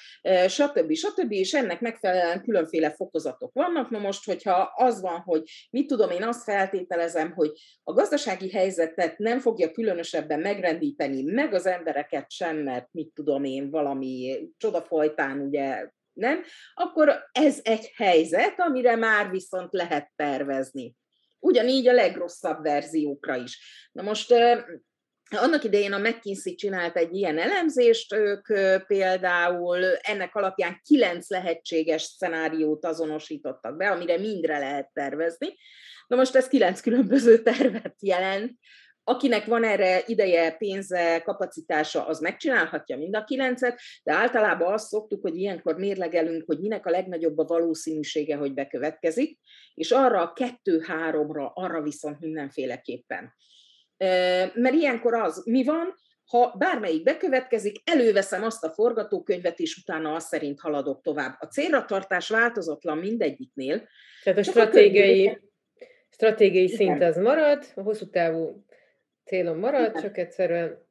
stb. 0.48 0.92
stb. 0.92 1.32
És 1.32 1.54
ennek 1.54 1.80
megfelelően 1.80 2.42
különféle 2.42 2.90
fokozatok 2.90 3.52
vannak. 3.54 3.90
Na 3.90 3.98
most, 3.98 4.24
hogyha 4.24 4.72
az 4.76 5.00
van, 5.00 5.20
hogy 5.20 5.42
mit 5.70 5.86
tudom, 5.86 6.10
én 6.10 6.22
azt 6.22 6.42
feltételezem, 6.42 7.32
hogy 7.32 7.50
a 7.82 7.92
gazdasági 7.92 8.50
helyzetet 8.50 9.18
nem 9.18 9.38
fogja 9.38 9.70
különösebben 9.70 10.40
megrendíteni, 10.40 11.22
meg 11.22 11.54
az 11.54 11.66
embereket 11.66 12.30
sem, 12.30 12.56
mert 12.56 12.88
mit 12.92 13.10
tudom 13.14 13.44
én, 13.44 13.70
valami 13.70 14.38
csodafajtán 14.56 15.40
ugye 15.40 15.88
nem, 16.12 16.42
akkor 16.74 17.28
ez 17.32 17.60
egy 17.62 17.92
helyzet, 17.94 18.60
amire 18.60 18.96
már 18.96 19.30
viszont 19.30 19.72
lehet 19.72 20.12
tervezni. 20.16 20.94
Ugyanígy 21.38 21.88
a 21.88 21.92
legrosszabb 21.92 22.62
verziókra 22.62 23.36
is. 23.36 23.58
Na 23.92 24.02
most 24.02 24.34
annak 25.30 25.64
idején 25.64 25.92
a 25.92 25.98
McKinsey 25.98 26.54
csinált 26.54 26.96
egy 26.96 27.14
ilyen 27.14 27.38
elemzést, 27.38 28.14
ők 28.14 28.46
például 28.86 29.84
ennek 29.96 30.34
alapján 30.34 30.80
kilenc 30.84 31.30
lehetséges 31.30 32.02
szenáriót 32.02 32.84
azonosítottak 32.84 33.76
be, 33.76 33.90
amire 33.90 34.18
mindre 34.18 34.58
lehet 34.58 34.90
tervezni. 34.92 35.48
Na 36.06 36.16
most 36.16 36.34
ez 36.34 36.48
kilenc 36.48 36.80
különböző 36.80 37.42
tervet 37.42 37.96
jelent. 38.00 38.52
Akinek 39.08 39.44
van 39.44 39.64
erre 39.64 40.02
ideje, 40.06 40.50
pénze, 40.50 41.22
kapacitása, 41.24 42.06
az 42.06 42.20
megcsinálhatja 42.20 42.96
mind 42.96 43.16
a 43.16 43.24
kilencet, 43.24 43.80
de 44.02 44.12
általában 44.12 44.72
azt 44.72 44.88
szoktuk, 44.88 45.22
hogy 45.22 45.36
ilyenkor 45.36 45.76
mérlegelünk, 45.76 46.42
hogy 46.46 46.58
minek 46.60 46.86
a 46.86 46.90
legnagyobb 46.90 47.38
a 47.38 47.44
valószínűsége, 47.44 48.36
hogy 48.36 48.54
bekövetkezik, 48.54 49.38
és 49.74 49.90
arra 49.90 50.20
a 50.20 50.32
kettő-háromra, 50.32 51.52
arra 51.54 51.82
viszont 51.82 52.20
mindenféleképpen. 52.20 53.34
Mert 54.54 54.74
ilyenkor 54.74 55.14
az, 55.14 55.42
mi 55.44 55.64
van, 55.64 55.94
ha 56.26 56.54
bármelyik 56.58 57.02
bekövetkezik, 57.02 57.76
előveszem 57.84 58.42
azt 58.42 58.64
a 58.64 58.70
forgatókönyvet, 58.70 59.58
és 59.58 59.76
utána 59.76 60.14
azt 60.14 60.26
szerint 60.26 60.60
haladok 60.60 61.02
tovább. 61.02 61.36
A 61.38 61.46
célra 61.46 61.84
tartás 61.84 62.28
változatlan 62.28 62.98
mindegyiknél. 62.98 63.88
Tehát 64.22 64.38
a 64.38 64.42
stratégiai, 64.42 65.28
a 65.28 65.38
stratégiai 66.10 66.68
szint 66.68 67.02
az 67.02 67.16
marad, 67.16 67.64
a 67.74 67.80
hosszú 67.80 68.10
távú 68.10 68.64
célom 69.24 69.58
marad, 69.58 69.88
Igen. 69.88 70.02
csak 70.02 70.18
egyszerűen 70.18 70.84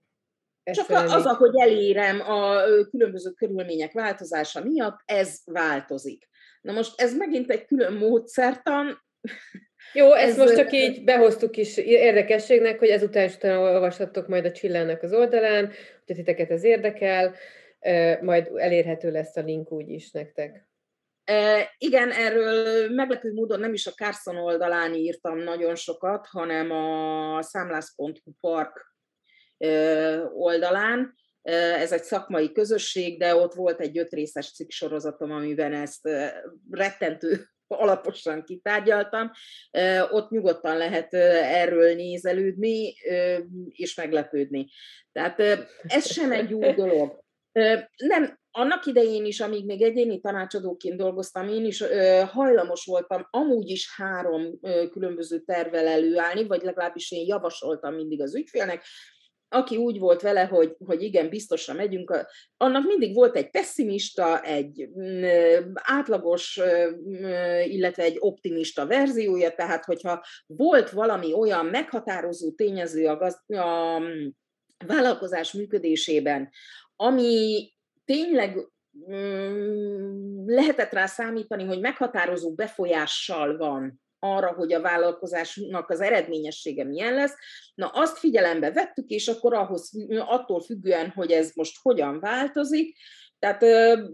csak 0.72 0.90
az, 0.90 1.26
ahogy 1.26 1.60
elérem 1.60 2.22
a 2.22 2.62
különböző 2.90 3.30
körülmények 3.30 3.92
változása 3.92 4.64
miatt, 4.64 5.00
ez 5.06 5.40
változik. 5.46 6.28
Na 6.62 6.72
most 6.72 7.02
ez 7.02 7.16
megint 7.18 7.52
egy 7.52 7.66
külön 7.66 7.94
módszertan, 7.94 9.04
jó, 9.96 10.14
ezt 10.14 10.30
ez 10.30 10.38
most 10.38 10.56
csak 10.56 10.72
így 10.72 11.04
behoztuk 11.04 11.58
is 11.58 11.78
érdekességnek, 11.78 12.80
hogy 12.80 12.88
ezután 12.88 13.26
is 13.26 13.36
utána 13.36 13.60
olvashattok 13.60 14.28
majd 14.28 14.46
a 14.46 14.52
Csillának 14.52 15.04
az 15.04 15.14
oldalán, 15.14 15.72
hogy 16.06 16.16
titeket 16.16 16.52
ez 16.52 16.64
érdekel, 16.64 17.36
majd 18.22 18.52
elérhető 18.56 19.12
lesz 19.12 19.36
a 19.36 19.42
link 19.42 19.72
úgy 19.72 19.90
is 19.90 20.12
nektek. 20.12 20.68
E, 21.24 21.72
igen, 21.78 22.12
erről 22.12 22.90
meglepő 22.90 23.34
módon 23.34 23.60
nem 23.60 23.74
is 23.74 23.88
a 23.88 23.92
Carson 23.92 24.38
oldalán 24.38 24.94
írtam 24.94 25.38
nagyon 25.38 25.76
sokat, 25.76 26.28
hanem 26.28 26.72
a 26.72 27.42
számlász.hu 27.42 28.32
park 28.40 28.96
oldalán. 30.34 31.16
Ez 31.42 31.92
egy 31.92 32.04
szakmai 32.04 32.52
közösség, 32.52 33.20
de 33.20 33.36
ott 33.36 33.54
volt 33.54 33.80
egy 33.80 33.98
ötrészes 33.98 34.54
cikk 34.54 34.70
sorozatom, 34.70 35.32
amiben 35.32 35.74
ezt 35.74 36.10
rettentő 36.70 37.55
alaposan 37.68 38.44
kitárgyaltam, 38.44 39.32
ott 40.10 40.30
nyugodtan 40.30 40.78
lehet 40.78 41.14
erről 41.14 41.96
nézelődni 41.96 42.94
és 43.70 43.96
meglepődni. 43.96 44.68
Tehát 45.12 45.40
ez 45.84 46.12
sem 46.12 46.32
egy 46.32 46.50
jó 46.50 46.72
dolog. 46.72 47.24
Nem, 47.98 48.40
annak 48.52 48.86
idején 48.86 49.26
is, 49.26 49.40
amíg 49.40 49.66
még 49.66 49.82
egyéni 49.82 50.20
tanácsadóként 50.22 50.98
dolgoztam, 50.98 51.48
én 51.48 51.66
is 51.66 51.84
hajlamos 52.32 52.86
voltam 52.86 53.28
amúgy 53.30 53.70
is 53.70 53.94
három 53.96 54.60
különböző 54.92 55.40
tervel 55.40 55.88
előállni, 55.88 56.48
vagy 56.48 56.62
legalábbis 56.62 57.12
én 57.12 57.26
javasoltam 57.28 57.94
mindig 57.94 58.22
az 58.22 58.36
ügyfélnek, 58.36 58.84
aki 59.50 59.78
úgy 59.78 60.00
volt 60.00 60.22
vele, 60.22 60.44
hogy, 60.44 60.76
hogy 60.86 61.02
igen, 61.02 61.30
biztosra 61.30 61.74
megyünk, 61.74 62.26
annak 62.58 62.86
mindig 62.86 63.16
volt 63.16 63.36
egy 63.36 63.50
pessimista, 63.50 64.42
egy 64.42 64.90
mm, 65.00 65.24
átlagos, 65.74 66.60
mm, 66.62 67.26
illetve 67.64 68.04
egy 68.04 68.18
optimista 68.20 68.88
verziója, 68.88 69.52
tehát 69.52 69.86
hogyha 69.86 70.24
volt 70.46 70.90
valami 70.90 71.34
olyan 71.34 71.66
meghatározó 71.66 72.52
tényező 72.52 73.08
a, 73.08 73.18
gaz, 73.18 73.44
a 73.48 74.00
mm, 74.00 74.28
vállalkozás 74.86 75.54
működésében, 75.54 76.50
ami 76.96 77.70
tényleg 78.06 78.70
lehetett 80.46 80.92
rá 80.92 81.06
számítani, 81.06 81.64
hogy 81.64 81.80
meghatározó 81.80 82.54
befolyással 82.54 83.58
van 83.58 84.05
arra, 84.34 84.54
hogy 84.54 84.74
a 84.74 84.82
vállalkozásnak 84.82 85.90
az 85.90 86.02
eredményessége 86.02 86.84
milyen 86.84 87.14
lesz. 87.14 87.34
Na, 87.76 87.88
azt 87.88 88.18
figyelembe 88.18 88.72
vettük, 88.72 89.10
és 89.10 89.28
akkor 89.28 89.54
ahhoz, 89.54 89.92
attól 90.20 90.62
függően, 90.62 91.10
hogy 91.10 91.32
ez 91.32 91.52
most 91.54 91.78
hogyan 91.82 92.20
változik, 92.20 92.98
tehát 93.40 93.66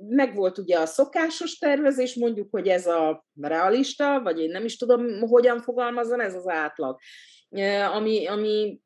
megvolt 0.08 0.58
ugye 0.58 0.80
a 0.80 0.86
szokásos 0.86 1.58
tervezés, 1.58 2.16
mondjuk, 2.16 2.48
hogy 2.52 2.68
ez 2.68 2.88
a 2.88 3.26
realista, 3.42 4.22
vagy 4.22 4.40
én 4.40 4.50
nem 4.50 4.66
is 4.66 4.78
tudom, 4.78 5.22
hogyan 5.22 5.62
fogalmazom, 5.62 6.20
ez 6.20 6.36
az 6.36 6.48
átlag, 6.48 7.00
ami, 7.94 8.28
ami 8.28 8.82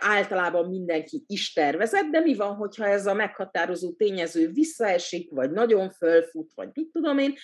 általában 0.00 0.68
mindenki 0.68 1.24
is 1.26 1.52
tervezett, 1.52 2.10
de 2.10 2.20
mi 2.20 2.34
van, 2.34 2.54
hogyha 2.54 2.86
ez 2.86 3.06
a 3.06 3.14
meghatározó 3.14 3.92
tényező 3.92 4.50
visszaesik, 4.50 5.30
vagy 5.30 5.50
nagyon 5.50 5.90
fölfut, 5.90 6.52
vagy 6.54 6.68
mit 6.72 6.90
tudom 6.92 7.18
én, 7.18 7.34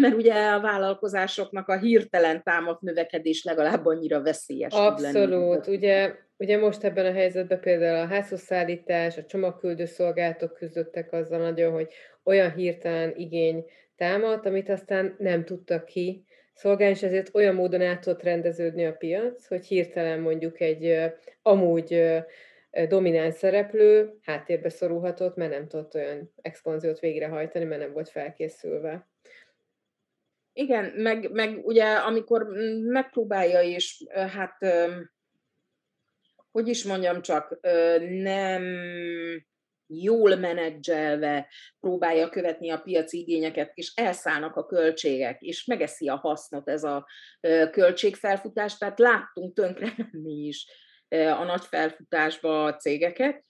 mert 0.00 0.14
ugye 0.14 0.34
a 0.34 0.60
vállalkozásoknak 0.60 1.68
a 1.68 1.78
hirtelen 1.78 2.42
támadt 2.42 2.80
növekedés 2.80 3.44
legalább 3.44 3.86
annyira 3.86 4.22
veszélyes. 4.22 4.72
Abszolút. 4.72 5.66
Ugye, 5.66 6.14
ugye 6.36 6.58
most 6.58 6.84
ebben 6.84 7.06
a 7.06 7.12
helyzetben 7.12 7.60
például 7.60 7.98
a 7.98 8.14
házhozszállítás, 8.14 9.16
a 9.16 9.24
csomagküldő 9.24 9.84
szolgáltok 9.84 10.54
küzdöttek 10.54 11.12
azzal 11.12 11.38
nagyon, 11.38 11.72
hogy 11.72 11.88
olyan 12.24 12.52
hirtelen 12.52 13.12
igény 13.16 13.64
támadt, 13.96 14.46
amit 14.46 14.68
aztán 14.68 15.14
nem 15.18 15.44
tudtak 15.44 15.84
ki 15.84 16.24
szolgálni, 16.54 16.94
és 16.94 17.02
ezért 17.02 17.34
olyan 17.34 17.54
módon 17.54 17.82
át 17.82 18.00
tudott 18.00 18.22
rendeződni 18.22 18.86
a 18.86 18.92
piac, 18.92 19.46
hogy 19.46 19.66
hirtelen 19.66 20.20
mondjuk 20.20 20.60
egy 20.60 21.12
amúgy 21.42 22.02
domináns 22.88 23.34
szereplő 23.34 24.18
háttérbe 24.22 24.68
szorulhatott, 24.68 25.36
mert 25.36 25.50
nem 25.50 25.68
tudott 25.68 25.94
olyan 25.94 26.32
expanziót 26.42 26.98
végrehajtani, 26.98 27.64
mert 27.64 27.80
nem 27.80 27.92
volt 27.92 28.08
felkészülve. 28.08 29.08
Igen, 30.58 30.84
meg, 30.84 31.30
meg 31.30 31.66
ugye 31.66 31.84
amikor 31.94 32.46
megpróbálja 32.82 33.62
és 33.62 34.04
hát 34.10 34.58
hogy 36.50 36.68
is 36.68 36.84
mondjam 36.84 37.22
csak, 37.22 37.58
nem 38.08 38.64
jól 39.86 40.36
menedzselve 40.36 41.48
próbálja 41.80 42.28
követni 42.28 42.70
a 42.70 42.80
piaci 42.80 43.18
igényeket, 43.18 43.70
és 43.74 43.92
elszállnak 43.94 44.56
a 44.56 44.66
költségek, 44.66 45.40
és 45.40 45.64
megeszi 45.64 46.08
a 46.08 46.16
hasznot 46.16 46.68
ez 46.68 46.84
a 46.84 47.06
költségfelfutás. 47.70 48.78
Tehát 48.78 48.98
láttunk 48.98 49.54
tönkre 49.54 49.92
menni 49.96 50.46
is 50.46 50.66
a 51.10 51.44
nagy 51.44 51.64
felfutásba 51.64 52.64
a 52.64 52.76
cégeket. 52.76 53.44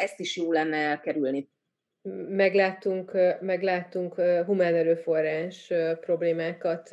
Ezt 0.00 0.20
is 0.20 0.36
jó 0.36 0.52
lenne 0.52 0.76
elkerülni. 0.76 1.52
Megláttunk, 2.28 3.12
megláttunk 3.40 4.14
humán 4.46 4.74
erőforrás 4.74 5.72
problémákat 6.00 6.88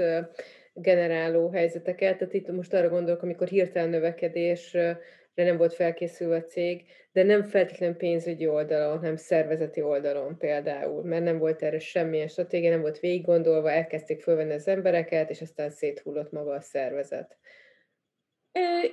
generáló 0.74 1.50
helyzeteket. 1.50 2.18
Tehát 2.18 2.34
itt 2.34 2.52
most 2.52 2.74
arra 2.74 2.90
gondolok, 2.90 3.22
amikor 3.22 3.48
hirtelen 3.48 3.90
növekedés 3.90 4.78
nem 5.34 5.58
volt 5.58 5.74
felkészülve 5.74 6.36
a 6.36 6.44
cég, 6.44 6.86
de 7.12 7.24
nem 7.24 7.44
feltétlenül 7.44 7.96
pénzügyi 7.96 8.48
oldalon, 8.48 8.98
hanem 8.98 9.16
szervezeti 9.16 9.82
oldalon 9.82 10.38
például, 10.38 11.04
mert 11.04 11.24
nem 11.24 11.38
volt 11.38 11.64
erre 11.64 11.80
semmilyen 11.80 12.28
stratégia, 12.28 12.70
nem 12.70 12.82
volt 12.82 13.00
végig 13.00 13.26
gondolva, 13.26 13.72
elkezdték 13.72 14.22
fölvenni 14.22 14.54
az 14.54 14.68
embereket, 14.68 15.30
és 15.30 15.42
aztán 15.42 15.70
széthullott 15.70 16.32
maga 16.32 16.54
a 16.54 16.62
szervezet. 16.62 17.38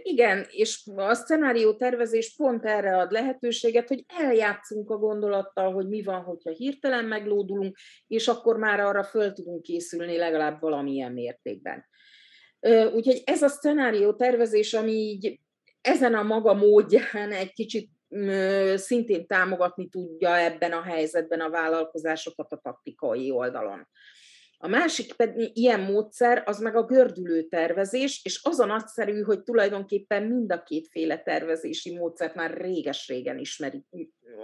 Igen, 0.02 0.46
és 0.50 0.82
a 0.96 1.14
szenárió 1.14 1.74
tervezés 1.74 2.34
pont 2.36 2.64
erre 2.64 2.96
ad 2.96 3.10
lehetőséget, 3.10 3.88
hogy 3.88 4.04
eljátszunk 4.06 4.90
a 4.90 4.96
gondolattal, 4.96 5.72
hogy 5.72 5.88
mi 5.88 6.02
van, 6.02 6.22
hogyha 6.22 6.50
hirtelen 6.50 7.04
meglódulunk, 7.04 7.76
és 8.06 8.28
akkor 8.28 8.56
már 8.56 8.80
arra 8.80 9.04
föl 9.04 9.32
tudunk 9.32 9.62
készülni 9.62 10.16
legalább 10.16 10.60
valamilyen 10.60 11.12
mértékben. 11.12 11.86
Úgyhogy 12.94 13.22
ez 13.24 13.42
a 13.42 13.48
szenárió 13.48 14.12
tervezés, 14.12 14.74
ami 14.74 14.92
így 14.92 15.40
ezen 15.80 16.14
a 16.14 16.22
maga 16.22 16.54
módján 16.54 17.32
egy 17.32 17.52
kicsit 17.52 17.90
szintén 18.74 19.26
támogatni 19.26 19.88
tudja 19.88 20.38
ebben 20.38 20.72
a 20.72 20.82
helyzetben 20.82 21.40
a 21.40 21.50
vállalkozásokat 21.50 22.52
a 22.52 22.60
taktikai 22.62 23.30
oldalon. 23.30 23.88
A 24.60 24.68
másik 24.68 25.12
pedig 25.12 25.56
ilyen 25.56 25.80
módszer, 25.80 26.42
az 26.46 26.58
meg 26.58 26.76
a 26.76 26.84
gördülő 26.84 27.42
tervezés, 27.42 28.20
és 28.24 28.40
az 28.42 28.58
a 28.58 28.66
nagyszerű, 28.66 29.22
hogy 29.22 29.42
tulajdonképpen 29.42 30.22
mind 30.22 30.52
a 30.52 30.62
kétféle 30.62 31.22
tervezési 31.22 31.96
módszert 31.96 32.34
már 32.34 32.60
réges-régen 32.60 33.38
ismeri 33.38 33.84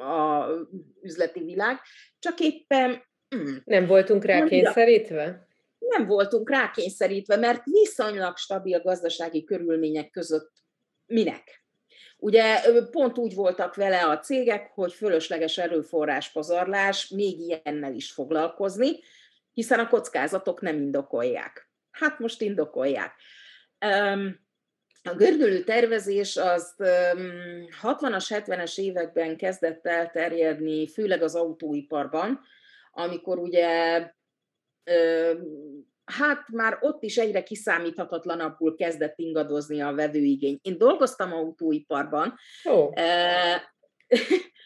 a 0.01 0.47
üzleti 1.03 1.41
világ, 1.41 1.81
csak 2.19 2.41
éppen... 2.41 3.03
Mm, 3.37 3.57
nem 3.65 3.87
voltunk 3.87 4.25
rá 4.25 4.45
kényszerítve? 4.45 5.47
Nem 5.79 6.07
voltunk 6.07 6.51
rá 6.51 6.71
kényszerítve, 6.71 7.37
mert 7.37 7.63
viszonylag 7.65 8.37
stabil 8.37 8.81
gazdasági 8.81 9.45
körülmények 9.45 10.11
között 10.11 10.53
minek? 11.07 11.65
Ugye 12.19 12.61
pont 12.91 13.19
úgy 13.19 13.35
voltak 13.35 13.75
vele 13.75 14.07
a 14.07 14.19
cégek, 14.19 14.71
hogy 14.75 14.93
fölösleges 14.93 15.59
erőforrás 15.59 16.33
pazarlás, 16.33 17.09
még 17.09 17.39
ilyennel 17.39 17.95
is 17.95 18.13
foglalkozni, 18.13 18.91
hiszen 19.55 19.79
a 19.79 19.89
kockázatok 19.89 20.61
nem 20.61 20.77
indokolják. 20.77 21.71
Hát 21.91 22.19
most 22.19 22.41
indokolják. 22.41 23.15
A 25.03 25.15
gördülő 25.17 25.65
tervezés 25.65 26.37
az 26.37 26.75
60-as, 27.83 28.27
70-es 28.29 28.79
években 28.79 29.37
kezdett 29.37 29.87
elterjedni, 29.87 30.89
főleg 30.89 31.23
az 31.23 31.35
autóiparban, 31.35 32.41
amikor 32.91 33.39
ugye 33.39 34.01
hát 36.05 36.49
már 36.53 36.79
ott 36.81 37.03
is 37.03 37.17
egyre 37.17 37.43
kiszámíthatatlanabbul 37.43 38.77
kezdett 38.77 39.19
ingadozni 39.19 39.81
a 39.81 39.95
vevőigény. 39.95 40.59
Én 40.63 40.79
dolgoztam 40.79 41.33
autóiparban. 41.33 42.35
Ó, 42.71 42.91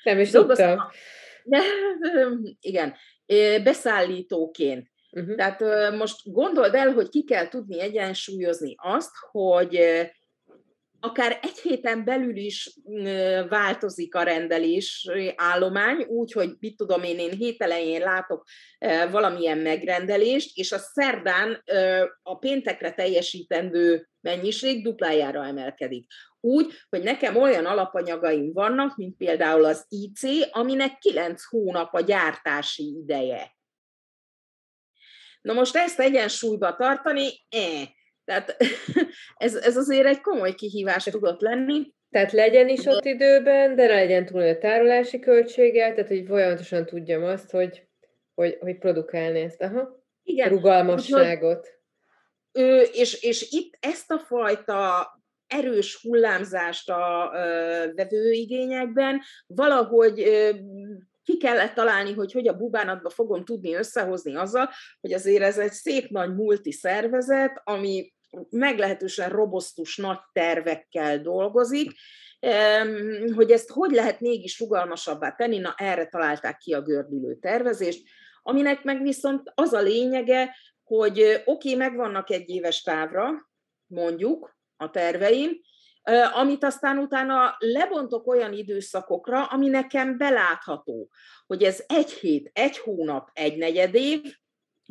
nem 0.02 0.18
is 0.18 0.30
tudtam. 0.34 0.78
Igen, 2.60 2.94
beszállítóként. 3.62 4.88
Uh-huh. 5.10 5.36
Tehát 5.36 5.92
most 5.96 6.32
gondold 6.32 6.74
el, 6.74 6.92
hogy 6.92 7.08
ki 7.08 7.24
kell 7.24 7.48
tudni 7.48 7.80
egyensúlyozni 7.80 8.74
azt, 8.76 9.10
hogy 9.30 9.80
akár 11.00 11.38
egy 11.42 11.58
héten 11.58 12.04
belül 12.04 12.36
is 12.36 12.78
változik 13.48 14.14
a 14.14 14.22
rendelés 14.22 15.10
állomány, 15.36 16.02
úgy, 16.02 16.32
hogy 16.32 16.50
mit 16.58 16.76
tudom 16.76 17.02
én, 17.02 17.18
én 17.18 17.30
hét 17.30 17.62
elején 17.62 18.00
látok 18.00 18.44
valamilyen 19.10 19.58
megrendelést, 19.58 20.56
és 20.56 20.72
a 20.72 20.78
szerdán 20.78 21.62
a 22.22 22.38
péntekre 22.38 22.92
teljesítendő 22.92 24.08
mennyiség 24.28 24.82
duplájára 24.82 25.44
emelkedik. 25.44 26.06
Úgy, 26.40 26.72
hogy 26.88 27.02
nekem 27.02 27.36
olyan 27.36 27.64
alapanyagaim 27.64 28.52
vannak, 28.52 28.96
mint 28.96 29.16
például 29.16 29.64
az 29.64 29.86
IC, 29.88 30.22
aminek 30.50 30.98
9 30.98 31.44
hónap 31.44 31.94
a 31.94 32.00
gyártási 32.00 32.96
ideje. 33.02 33.56
Na 35.40 35.52
most 35.52 35.76
ezt 35.76 36.00
egyensúlyba 36.00 36.76
tartani, 36.76 37.28
eh, 37.48 37.88
tehát 38.24 38.56
ez, 39.46 39.54
ez 39.54 39.76
azért 39.76 40.06
egy 40.06 40.20
komoly 40.20 40.54
kihívás 40.54 41.04
tudott 41.04 41.40
lenni. 41.40 41.92
Tehát 42.10 42.32
legyen 42.32 42.68
is 42.68 42.86
ott 42.86 43.04
időben, 43.04 43.74
de 43.74 43.86
ne 43.86 43.94
legyen 43.94 44.26
túl 44.26 44.42
a 44.42 44.58
tárolási 44.58 45.18
költsége, 45.18 45.92
tehát 45.92 46.08
hogy 46.08 46.24
folyamatosan 46.26 46.86
tudjam 46.86 47.24
azt, 47.24 47.50
hogy, 47.50 47.88
hogy, 48.34 48.56
hogy 48.60 48.78
produkálni 48.78 49.40
ezt. 49.40 49.62
Aha. 49.62 50.04
Igen. 50.22 50.48
Rugalmasságot. 50.48 51.77
Ő, 52.52 52.80
és, 52.80 53.22
és 53.22 53.50
itt 53.50 53.76
ezt 53.80 54.10
a 54.10 54.18
fajta 54.18 55.06
erős 55.46 56.00
hullámzást 56.02 56.90
a 56.90 57.30
vevőigényekben 57.94 59.20
valahogy 59.46 60.22
ki 61.24 61.36
kellett 61.36 61.74
találni, 61.74 62.12
hogy 62.12 62.32
hogy 62.32 62.48
a 62.48 62.56
bubánatba 62.56 63.10
fogom 63.10 63.44
tudni 63.44 63.74
összehozni 63.74 64.36
azzal, 64.36 64.70
hogy 65.00 65.12
azért 65.12 65.42
ez 65.42 65.58
egy 65.58 65.72
szép 65.72 66.08
nagy 66.08 66.34
multi 66.34 66.72
szervezet, 66.72 67.60
ami 67.64 68.12
meglehetősen 68.50 69.28
robosztus 69.28 69.96
nagy 69.96 70.18
tervekkel 70.32 71.20
dolgozik, 71.20 71.92
hogy 73.34 73.50
ezt 73.50 73.70
hogy 73.70 73.90
lehet 73.90 74.20
mégis 74.20 74.58
rugalmasabbá 74.58 75.30
tenni, 75.30 75.58
na 75.58 75.74
erre 75.76 76.06
találták 76.06 76.56
ki 76.56 76.72
a 76.72 76.82
gördülő 76.82 77.38
tervezést, 77.40 78.08
aminek 78.42 78.82
meg 78.82 79.02
viszont 79.02 79.52
az 79.54 79.72
a 79.72 79.80
lényege, 79.80 80.56
hogy 80.88 81.20
oké, 81.20 81.42
okay, 81.44 81.74
megvannak 81.74 82.30
egy 82.30 82.48
éves 82.48 82.82
távra, 82.82 83.30
mondjuk, 83.86 84.56
a 84.76 84.90
terveim, 84.90 85.60
amit 86.34 86.64
aztán 86.64 86.98
utána 86.98 87.56
lebontok 87.58 88.26
olyan 88.26 88.52
időszakokra, 88.52 89.44
ami 89.44 89.68
nekem 89.68 90.18
belátható, 90.18 91.10
hogy 91.46 91.62
ez 91.62 91.84
egy 91.86 92.10
hét, 92.10 92.50
egy 92.52 92.78
hónap, 92.78 93.30
egy 93.32 93.56
negyed 93.56 93.94
év, 93.94 94.20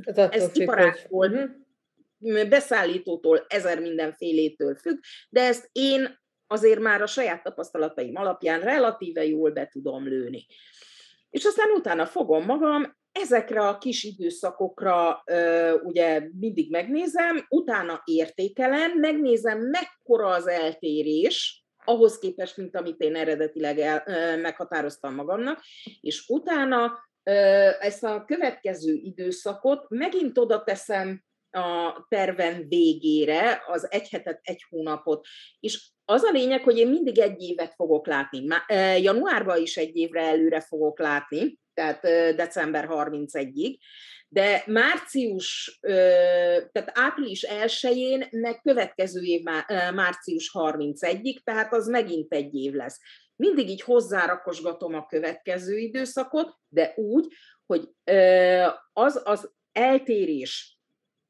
ez, 0.04 0.18
ez 0.18 0.50
iparákból, 0.54 1.28
uh-huh. 1.28 1.50
Mhm. 2.18 2.50
beszállítótól, 2.50 3.46
ezer 3.48 3.80
mindenfélétől 3.80 4.76
függ, 4.76 5.00
de 5.30 5.42
ezt 5.42 5.70
én 5.72 6.20
azért 6.48 6.80
már 6.80 7.02
a 7.02 7.08
saját 7.08 7.44
tapasztalataim 7.44 8.16
alapján 8.16 8.62
relatíve 8.62 9.26
jól 9.26 9.52
be 9.52 9.68
tudom 9.68 10.08
lőni. 10.08 10.46
És 11.30 11.46
aztán 11.46 11.70
utána 11.70 12.06
fogom 12.06 12.46
magam, 12.46 12.98
ezekre 13.22 13.68
a 13.68 13.78
kis 13.78 14.04
időszakokra 14.04 15.24
ugye 15.84 16.30
mindig 16.40 16.72
megnézem, 16.72 17.46
utána 17.50 18.02
értékelem, 18.06 19.00
megnézem, 19.00 19.60
mekkora 19.60 20.28
az 20.28 20.48
eltérés, 20.48 21.66
ahhoz 21.86 22.20
képest, 22.20 22.58
mint 22.58 22.76
amit 22.76 23.00
én 23.00 23.16
eredetileg 23.16 23.80
el, 23.80 24.04
meghatároztam 24.38 25.16
magamnak, 25.16 25.62
és 26.02 26.28
utána 26.28 26.94
ezt 27.80 28.04
a 28.04 28.26
következő 28.26 28.94
időszakot 28.94 29.86
megint 29.90 30.38
oda 30.38 30.64
teszem 30.64 31.24
a 31.52 32.06
terven 32.10 32.68
végére, 32.68 33.64
az 33.68 33.92
egy 33.92 34.10
hetet, 34.10 34.40
egy 34.44 34.66
hónapot, 34.70 35.28
és 35.60 35.92
az 36.10 36.24
a 36.24 36.32
lényeg, 36.32 36.64
hogy 36.64 36.78
én 36.78 36.88
mindig 36.88 37.20
egy 37.20 37.42
évet 37.42 37.74
fogok 37.74 38.08
látni. 38.08 38.48
Januárban 39.02 39.62
is 39.62 39.78
egy 39.78 39.96
évre 39.96 40.22
előre 40.22 40.62
fogok 40.62 41.00
látni, 41.00 41.60
tehát 41.74 42.02
december 42.36 42.88
31-ig, 42.92 43.78
de 44.28 44.64
március, 44.66 45.78
tehát 46.72 46.92
április 46.94 47.46
1-én, 47.50 48.28
meg 48.32 48.62
következő 48.62 49.22
év 49.22 49.42
március 49.94 50.52
31-ig, 50.54 51.38
tehát 51.44 51.74
az 51.74 51.88
megint 51.88 52.34
egy 52.34 52.56
év 52.56 52.74
lesz. 52.74 53.00
Mindig 53.36 53.70
így 53.70 53.82
hozzárakosgatom 53.82 54.94
a 54.94 55.06
következő 55.06 55.78
időszakot, 55.78 56.56
de 56.68 56.94
úgy, 56.96 57.26
hogy 57.66 57.90
az 58.94 59.22
az 59.24 59.52
eltérés, 59.72 60.80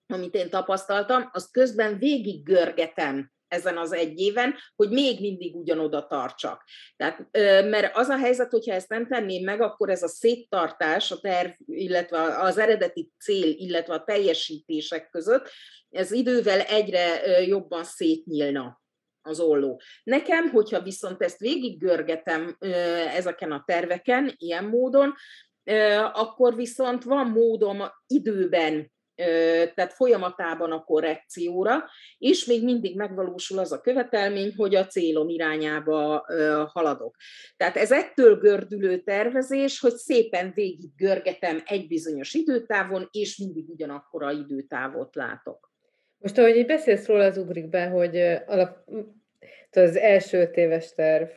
amit 0.07 0.35
én 0.35 0.49
tapasztaltam, 0.49 1.29
azt 1.33 1.51
közben 1.51 1.97
végig 1.97 2.43
görgetem 2.43 3.31
ezen 3.47 3.77
az 3.77 3.93
egy 3.93 4.19
éven, 4.19 4.55
hogy 4.75 4.89
még 4.89 5.19
mindig 5.19 5.55
ugyanoda 5.55 6.07
tartsak. 6.07 6.63
Tehát, 6.95 7.27
mert 7.69 7.95
az 7.97 8.07
a 8.07 8.17
helyzet, 8.17 8.51
hogyha 8.51 8.73
ezt 8.73 8.89
nem 8.89 9.07
tenném 9.07 9.43
meg, 9.43 9.61
akkor 9.61 9.89
ez 9.89 10.03
a 10.03 10.07
széttartás, 10.07 11.11
a 11.11 11.19
terv, 11.19 11.51
illetve 11.65 12.19
az 12.19 12.57
eredeti 12.57 13.11
cél, 13.19 13.49
illetve 13.49 13.93
a 13.93 14.03
teljesítések 14.03 15.09
között, 15.09 15.49
ez 15.89 16.11
idővel 16.11 16.59
egyre 16.59 17.21
jobban 17.45 17.83
szétnyílna 17.83 18.81
az 19.21 19.39
olló. 19.39 19.81
Nekem, 20.03 20.49
hogyha 20.49 20.81
viszont 20.81 21.23
ezt 21.23 21.39
végiggörgetem 21.39 22.57
ezeken 23.15 23.51
a 23.51 23.63
terveken, 23.65 24.33
ilyen 24.37 24.65
módon, 24.65 25.13
akkor 26.13 26.55
viszont 26.55 27.03
van 27.03 27.27
módom 27.27 27.83
időben 28.07 28.91
tehát 29.75 29.93
folyamatában 29.93 30.71
a 30.71 30.83
korrekcióra, 30.83 31.83
és 32.17 32.45
még 32.45 32.63
mindig 32.63 32.95
megvalósul 32.95 33.59
az 33.59 33.71
a 33.71 33.81
követelmény, 33.81 34.53
hogy 34.57 34.75
a 34.75 34.85
célom 34.85 35.29
irányába 35.29 36.25
haladok. 36.73 37.15
Tehát 37.57 37.75
ez 37.75 37.91
ettől 37.91 38.37
gördülő 38.37 38.97
tervezés, 38.97 39.79
hogy 39.79 39.93
szépen 39.93 40.51
végig 40.55 40.95
görgetem 40.95 41.61
egy 41.65 41.87
bizonyos 41.87 42.33
időtávon, 42.33 43.09
és 43.11 43.37
mindig 43.37 43.69
ugyanakkor 43.69 44.23
a 44.23 44.31
időtávot 44.31 45.15
látok. 45.15 45.71
Most, 46.17 46.37
ahogy 46.37 46.55
így 46.55 46.65
beszélsz 46.65 47.05
róla, 47.05 47.23
az 47.23 47.37
ugrik 47.37 47.69
be, 47.69 47.85
hogy 47.85 48.17
alap, 48.45 48.77
az 49.71 49.95
első 49.95 50.39
öt 50.39 50.95
terv, 50.95 51.27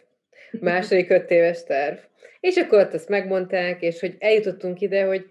második 0.61 1.11
öt 1.11 1.31
éves 1.31 1.65
terv. 1.65 1.97
És 2.41 2.57
akkor 2.57 2.79
ott 2.79 2.95
azt 2.95 3.09
megmondták, 3.09 3.83
és 3.83 4.01
hogy 4.01 4.17
eljutottunk 4.19 4.81
ide, 4.81 5.05
hogy 5.05 5.27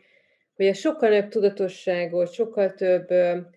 hogy 0.59 0.67
a 0.67 0.73
sokkal 0.73 1.09
nagyobb 1.09 1.29
tudatosságot, 1.29 2.33
sokkal 2.33 2.73
több 2.73 3.09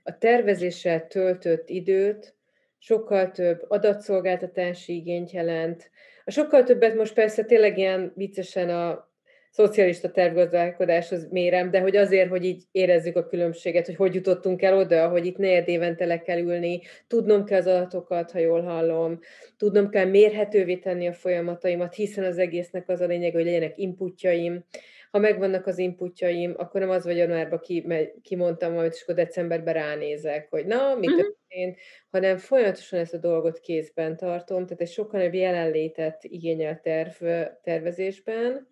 a 0.02 0.18
tervezéssel 0.18 1.06
töltött 1.06 1.68
időt, 1.68 2.34
sokkal 2.78 3.30
több 3.30 3.64
adatszolgáltatási 3.68 4.94
igényt 4.94 5.30
jelent. 5.30 5.90
A 6.24 6.30
sokkal 6.30 6.62
többet 6.62 6.94
most 6.94 7.14
persze 7.14 7.44
tényleg 7.44 7.78
ilyen 7.78 8.12
viccesen 8.14 8.68
a 8.68 9.10
szocialista 9.50 10.10
tervgazdálkodáshoz 10.10 11.28
mérem, 11.30 11.70
de 11.70 11.80
hogy 11.80 11.96
azért, 11.96 12.28
hogy 12.28 12.44
így 12.44 12.62
érezzük 12.70 13.16
a 13.16 13.26
különbséget, 13.26 13.86
hogy 13.86 13.96
hogy 13.96 14.14
jutottunk 14.14 14.62
el 14.62 14.76
oda, 14.76 15.08
hogy 15.08 15.26
itt 15.26 15.36
negyed 15.36 15.68
évente 15.68 16.04
le 16.04 16.20
kell 16.20 16.38
ülni, 16.38 16.80
tudnom 17.06 17.44
kell 17.44 17.58
az 17.58 17.66
adatokat, 17.66 18.30
ha 18.30 18.38
jól 18.38 18.62
hallom, 18.62 19.18
tudnom 19.56 19.88
kell 19.88 20.06
mérhetővé 20.06 20.76
tenni 20.76 21.06
a 21.06 21.12
folyamataimat, 21.12 21.94
hiszen 21.94 22.24
az 22.24 22.38
egésznek 22.38 22.88
az 22.88 23.00
a 23.00 23.06
lényeg, 23.06 23.32
hogy 23.32 23.44
legyenek 23.44 23.78
inputjaim, 23.78 24.64
ha 25.12 25.18
megvannak 25.18 25.66
az 25.66 25.78
inputjaim, 25.78 26.54
akkor 26.56 26.80
nem 26.80 26.90
az, 26.90 27.04
hogy 27.04 27.16
januárban 27.16 27.58
ki, 27.58 27.86
kimondtam 28.22 28.72
valamit, 28.72 28.92
és 28.92 29.02
akkor 29.02 29.14
decemberben 29.14 29.74
ránézek, 29.74 30.46
hogy 30.50 30.66
na, 30.66 30.94
mi 30.94 31.06
uh-huh. 31.06 31.22
történt, 31.22 31.78
hanem 32.10 32.36
folyamatosan 32.36 32.98
ezt 32.98 33.14
a 33.14 33.18
dolgot 33.18 33.58
kézben 33.58 34.16
tartom, 34.16 34.64
tehát 34.64 34.80
egy 34.80 34.90
sokkal 34.90 35.18
nagyobb 35.18 35.34
jelenlétet 35.34 36.24
igényel 36.24 36.80
terv, 36.80 37.24
tervezésben. 37.62 38.68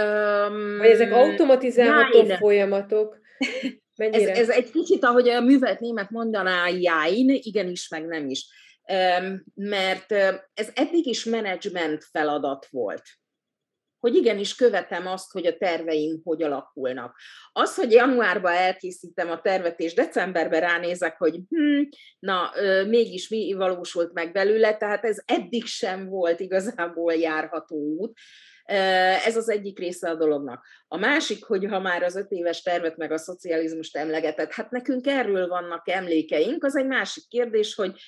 Um, 0.00 0.78
Vagy 0.78 0.90
ezek 0.90 1.12
automatizálható 1.12 2.22
nein. 2.22 2.38
folyamatok. 2.38 3.18
Ez, 4.00 4.26
ez 4.26 4.48
egy 4.48 4.70
kicsit, 4.70 5.04
ahogy 5.04 5.28
a 5.28 5.40
művelt 5.40 5.80
német 5.80 6.10
mondaná, 6.10 6.68
jáin, 6.68 7.30
igenis, 7.30 7.88
meg 7.88 8.06
nem 8.06 8.28
is. 8.28 8.46
Um, 8.92 9.44
mert 9.54 10.12
ez 10.54 10.70
eddig 10.74 11.06
is 11.06 11.24
menedzsment 11.24 12.04
feladat 12.04 12.66
volt 12.70 13.02
hogy 14.00 14.14
igenis 14.14 14.54
követem 14.54 15.06
azt, 15.06 15.32
hogy 15.32 15.46
a 15.46 15.56
terveim 15.56 16.20
hogy 16.24 16.42
alakulnak. 16.42 17.16
Az, 17.52 17.74
hogy 17.74 17.92
januárban 17.92 18.52
elkészítem 18.52 19.30
a 19.30 19.40
tervet, 19.40 19.80
és 19.80 19.94
decemberben 19.94 20.60
ránézek, 20.60 21.18
hogy 21.18 21.40
hm, 21.48 21.82
na, 22.18 22.50
mégis 22.86 23.28
mi 23.28 23.52
valósult 23.52 24.12
meg 24.12 24.32
belőle, 24.32 24.76
tehát 24.76 25.04
ez 25.04 25.22
eddig 25.24 25.64
sem 25.64 26.08
volt 26.08 26.40
igazából 26.40 27.14
járható 27.14 27.76
út. 27.76 28.18
Ez 29.24 29.36
az 29.36 29.50
egyik 29.50 29.78
része 29.78 30.10
a 30.10 30.14
dolognak. 30.14 30.66
A 30.88 30.96
másik, 30.96 31.44
hogy 31.44 31.64
ha 31.64 31.80
már 31.80 32.02
az 32.02 32.16
öt 32.16 32.30
éves 32.30 32.62
tervet 32.62 32.96
meg 32.96 33.12
a 33.12 33.18
szocializmust 33.18 33.96
emlegetett, 33.96 34.52
hát 34.52 34.70
nekünk 34.70 35.06
erről 35.06 35.48
vannak 35.48 35.88
emlékeink, 35.88 36.64
az 36.64 36.76
egy 36.76 36.86
másik 36.86 37.24
kérdés, 37.28 37.74
hogy 37.74 38.00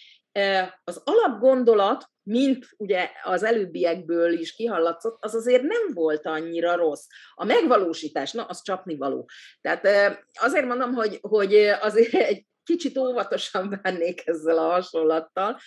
az 0.84 1.02
alapgondolat, 1.04 2.10
mint 2.22 2.66
ugye 2.76 3.10
az 3.22 3.42
előbbiekből 3.42 4.32
is 4.32 4.54
kihallatszott, 4.54 5.16
az 5.20 5.34
azért 5.34 5.62
nem 5.62 5.92
volt 5.92 6.26
annyira 6.26 6.76
rossz. 6.76 7.06
A 7.34 7.44
megvalósítás, 7.44 8.32
na, 8.32 8.44
az 8.44 8.62
csapnivaló. 8.62 9.28
Tehát 9.60 9.86
azért 10.32 10.66
mondom, 10.66 10.94
hogy, 10.94 11.18
hogy 11.20 11.54
azért 11.80 12.14
egy 12.14 12.46
kicsit 12.64 12.98
óvatosan 12.98 13.80
bánnék 13.82 14.26
ezzel 14.26 14.58
a 14.58 14.70
hasonlattal, 14.70 15.58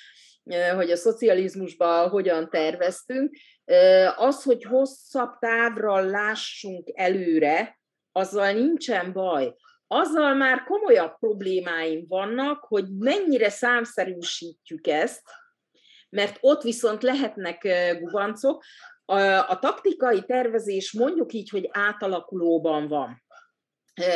hogy 0.75 0.91
a 0.91 0.95
szocializmusban 0.95 2.09
hogyan 2.09 2.49
terveztünk. 2.49 3.35
Az, 4.15 4.43
hogy 4.43 4.63
hosszabb 4.63 5.37
távra 5.39 5.99
lássunk 5.99 6.91
előre, 6.93 7.79
azzal 8.11 8.51
nincsen 8.51 9.13
baj 9.13 9.55
azzal 9.87 10.33
már 10.33 10.63
komolyabb 10.63 11.17
problémáim 11.19 12.05
vannak, 12.07 12.63
hogy 12.63 12.85
mennyire 12.97 13.49
számszerűsítjük 13.49 14.87
ezt, 14.87 15.21
mert 16.09 16.37
ott 16.41 16.61
viszont 16.61 17.03
lehetnek 17.03 17.67
gubancok. 17.99 18.63
A, 19.05 19.19
a 19.21 19.59
taktikai 19.59 20.23
tervezés 20.23 20.91
mondjuk 20.91 21.33
így, 21.33 21.49
hogy 21.49 21.69
átalakulóban 21.71 22.87
van. 22.87 23.23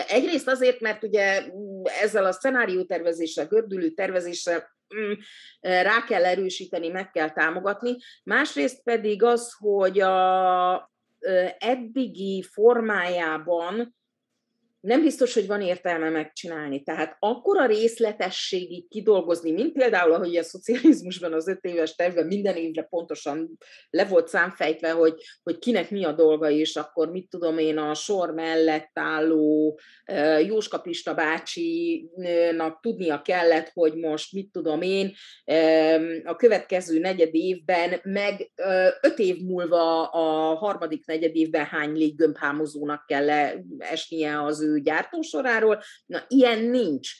Egyrészt 0.08 0.48
azért, 0.48 0.80
mert 0.80 1.04
ugye 1.04 1.44
ezzel 2.02 2.26
a 2.26 2.32
szenáriótervezéssel, 2.32 3.48
gördülő 3.48 3.90
tervezéssel 3.90 4.70
mm, 4.96 5.12
rá 5.62 6.04
kell 6.08 6.26
erősíteni, 6.26 6.88
meg 6.88 7.12
kell 7.12 7.30
támogatni. 7.30 7.96
Másrészt 8.24 8.84
pedig 8.84 9.24
az, 9.24 9.56
hogy 9.58 10.00
a 10.00 10.92
eddigi 11.58 12.44
formájában 12.52 13.99
nem 14.80 15.02
biztos, 15.02 15.34
hogy 15.34 15.48
van 15.48 15.62
értelme 15.62 16.10
megcsinálni. 16.10 16.84
Tehát 16.84 17.16
akkora 17.20 17.66
részletességig 17.66 18.88
kidolgozni, 18.88 19.52
mint 19.52 19.74
például, 19.74 20.12
ahogy 20.12 20.36
a 20.38 20.44
szocializmusban 20.44 21.34
az 21.34 21.48
öt 21.48 21.64
éves 21.64 21.96
tervben 21.96 22.26
minden 22.26 22.56
évre 22.56 22.82
pontosan 22.82 23.58
le 23.90 24.06
volt 24.06 24.28
számfejtve, 24.28 24.92
hogy, 24.92 25.14
hogy 25.44 25.60
kinek 25.60 25.92
mi 25.92 26.04
a 26.04 26.12
dolga, 26.12 26.50
és 26.50 26.76
akkor 26.76 27.12
mit 27.12 27.30
tudom 27.30 27.58
én, 27.58 27.78
a 27.78 27.94
sor 27.94 28.32
mellett 28.32 28.92
álló 28.94 29.80
Jóska 30.48 30.78
Pista 30.78 31.14
bácsinak 31.14 32.80
tudnia 32.82 33.22
kellett, 33.22 33.72
hogy 33.74 33.96
most 33.96 34.34
mit 34.34 34.52
tudom 34.52 34.82
én, 34.82 35.14
a 36.24 36.36
következő 36.36 37.00
negyed 37.00 37.36
évben, 37.36 38.00
meg 38.04 38.52
öt 39.02 39.20
év 39.20 39.38
múlva 39.42 40.08
a 40.08 40.56
harmadik 40.56 41.06
negyed 41.06 41.36
évben 41.36 41.66
hány 41.66 41.92
léggömbhámozónak 41.92 43.06
kell 43.06 43.30
esnie 43.78 44.44
az 44.44 44.62
ő 44.62 44.69
gyártósoráról. 44.78 45.82
Na, 46.06 46.26
ilyen 46.28 46.60
nincs. 46.60 47.12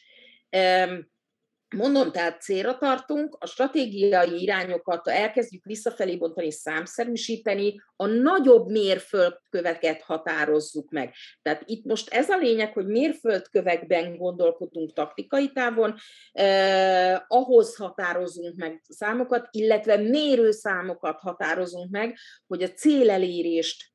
Mondom, 1.76 2.12
tehát 2.12 2.42
célra 2.42 2.78
tartunk, 2.78 3.38
a 3.40 3.46
stratégiai 3.48 4.42
irányokat 4.42 5.08
elkezdjük 5.08 5.64
visszafelé 5.64 6.18
bontani, 6.18 6.52
számszerűsíteni, 6.52 7.82
a 7.96 8.06
nagyobb 8.06 8.70
mérföldköveket 8.70 10.02
határozzuk 10.02 10.90
meg. 10.92 11.14
Tehát 11.42 11.64
itt 11.66 11.86
most 11.86 12.14
ez 12.14 12.30
a 12.30 12.38
lényeg, 12.38 12.74
hogy 12.74 12.86
mérföldkövekben 12.86 14.18
gondolkodunk 14.18 14.94
taktikai 14.94 15.52
távon, 15.52 15.96
eh, 16.32 17.20
ahhoz 17.28 17.76
határozunk 17.76 18.56
meg 18.56 18.84
számokat, 18.88 19.48
illetve 19.52 19.98
mérőszámokat 19.98 21.20
határozunk 21.20 21.90
meg, 21.90 22.18
hogy 22.48 22.64
a 22.64 22.74
célelérést 22.74 23.92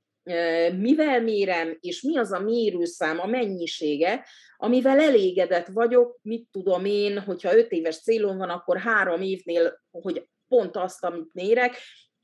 mivel 0.79 1.23
mérem, 1.23 1.77
és 1.81 2.03
mi 2.03 2.17
az 2.17 2.33
a 2.33 2.41
mérőszám, 2.41 3.21
a 3.21 3.27
mennyisége, 3.27 4.27
amivel 4.57 5.01
elégedett 5.01 5.67
vagyok, 5.67 6.19
mit 6.23 6.49
tudom 6.51 6.85
én, 6.85 7.19
hogyha 7.19 7.57
öt 7.57 7.73
éves 7.73 8.01
célom 8.01 8.37
van, 8.37 8.51
akkor 8.51 8.79
három 8.79 9.23
évnél, 9.23 9.83
hogy 9.91 10.29
pont 10.49 10.77
azt, 10.77 11.05
amit 11.05 11.35
mérek, 11.35 11.77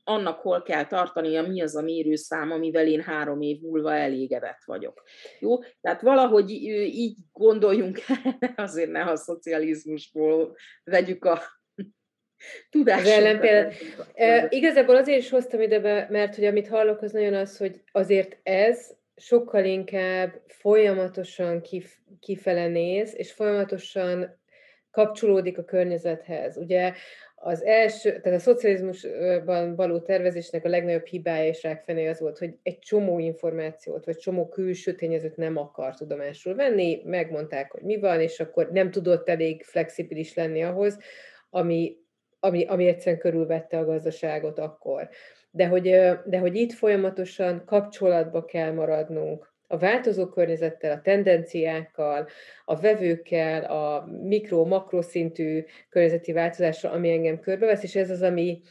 annak 0.03 0.39
hol 0.39 0.61
kell 0.61 0.85
tartania, 0.85 1.47
mi 1.47 1.61
az 1.61 1.75
a 1.75 1.81
mérőszám, 1.81 2.51
amivel 2.51 2.87
én 2.87 3.01
három 3.01 3.41
év 3.41 3.61
múlva 3.61 3.93
elégedett 3.93 4.61
vagyok. 4.65 5.03
Jó? 5.39 5.57
Tehát 5.81 6.01
valahogy 6.01 6.51
így 6.51 7.17
gondoljunk, 7.33 7.99
azért 8.55 8.91
ne 8.91 9.03
a 9.03 9.15
szocializmusból 9.15 10.55
vegyük 10.83 11.25
a 11.25 11.41
Tudás. 12.69 13.01
Az 13.01 13.07
ellenpéldát. 13.07 13.73
E, 14.13 14.47
igazából 14.49 14.95
azért 14.95 15.19
is 15.19 15.29
hoztam 15.29 15.61
ide 15.61 15.79
be, 15.79 16.07
mert 16.09 16.35
hogy 16.35 16.45
amit 16.45 16.67
hallok, 16.67 17.01
az 17.01 17.11
nagyon 17.11 17.33
az, 17.33 17.57
hogy 17.57 17.81
azért 17.91 18.37
ez 18.43 18.89
sokkal 19.15 19.65
inkább 19.65 20.41
folyamatosan 20.47 21.61
kif, 21.61 21.95
kifele 22.19 22.67
néz, 22.67 23.13
és 23.15 23.31
folyamatosan 23.31 24.39
kapcsolódik 24.91 25.57
a 25.57 25.63
környezethez. 25.63 26.57
Ugye 26.57 26.93
az 27.43 27.63
első, 27.63 28.19
tehát 28.19 28.39
a 28.39 28.41
szocializmusban 28.41 29.75
való 29.75 29.99
tervezésnek 29.99 30.65
a 30.65 30.69
legnagyobb 30.69 31.05
hibája 31.05 31.47
és 31.47 31.63
rákfené 31.63 32.07
az 32.07 32.19
volt, 32.19 32.37
hogy 32.37 32.53
egy 32.63 32.79
csomó 32.79 33.19
információt, 33.19 34.05
vagy 34.05 34.17
csomó 34.17 34.49
külső 34.49 34.95
tényezőt 34.95 35.35
nem 35.35 35.57
akar 35.57 35.95
tudomásul 35.95 36.55
venni, 36.55 37.01
megmondták, 37.05 37.71
hogy 37.71 37.81
mi 37.81 37.99
van, 37.99 38.21
és 38.21 38.39
akkor 38.39 38.71
nem 38.71 38.91
tudott 38.91 39.29
elég 39.29 39.63
flexibilis 39.63 40.33
lenni 40.33 40.63
ahhoz, 40.63 40.97
ami 41.49 41.97
ami, 42.43 42.65
ami 42.65 42.87
egyszerűen 42.87 43.21
körülvette 43.21 43.77
a 43.77 43.85
gazdaságot 43.85 44.59
akkor. 44.59 45.09
De 45.51 45.67
hogy, 45.67 45.89
de 46.25 46.39
hogy 46.39 46.55
itt 46.55 46.71
folyamatosan 46.71 47.63
kapcsolatba 47.65 48.45
kell 48.45 48.71
maradnunk 48.71 49.53
a 49.67 49.77
változó 49.77 50.27
környezettel, 50.27 50.91
a 50.91 51.01
tendenciákkal, 51.01 52.27
a 52.65 52.79
vevőkkel, 52.79 53.63
a 53.63 54.05
mikro-makroszintű 54.21 55.65
környezeti 55.89 56.31
változással, 56.31 56.91
ami 56.91 57.11
engem 57.11 57.39
körbevesz, 57.39 57.83
és 57.83 57.95
ez 57.95 58.09
az, 58.09 58.21
ami 58.21 58.61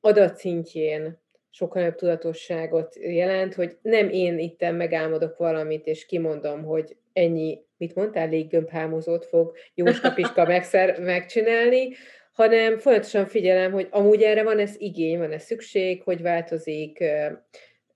adatszintjén 0.00 1.22
sokkal 1.50 1.82
nagyobb 1.82 1.98
tudatosságot 1.98 2.96
jelent, 3.00 3.54
hogy 3.54 3.76
nem 3.82 4.08
én 4.08 4.38
itten 4.38 4.74
megálmodok 4.74 5.36
valamit, 5.36 5.86
és 5.86 6.06
kimondom, 6.06 6.64
hogy 6.64 6.96
ennyi, 7.12 7.62
mit 7.76 7.94
mondtál, 7.94 8.28
léggömbhámozót 8.28 9.24
fog 9.24 9.56
Jóska 9.74 10.12
Piska 10.12 10.46
megszer, 10.54 11.00
megcsinálni, 11.00 11.88
hanem 12.34 12.78
folyamatosan 12.78 13.26
figyelem, 13.26 13.72
hogy 13.72 13.88
amúgy 13.90 14.22
erre 14.22 14.42
van 14.42 14.58
ez 14.58 14.74
igény, 14.78 15.18
van 15.18 15.32
ez 15.32 15.42
szükség, 15.42 16.02
hogy 16.02 16.22
változik. 16.22 17.04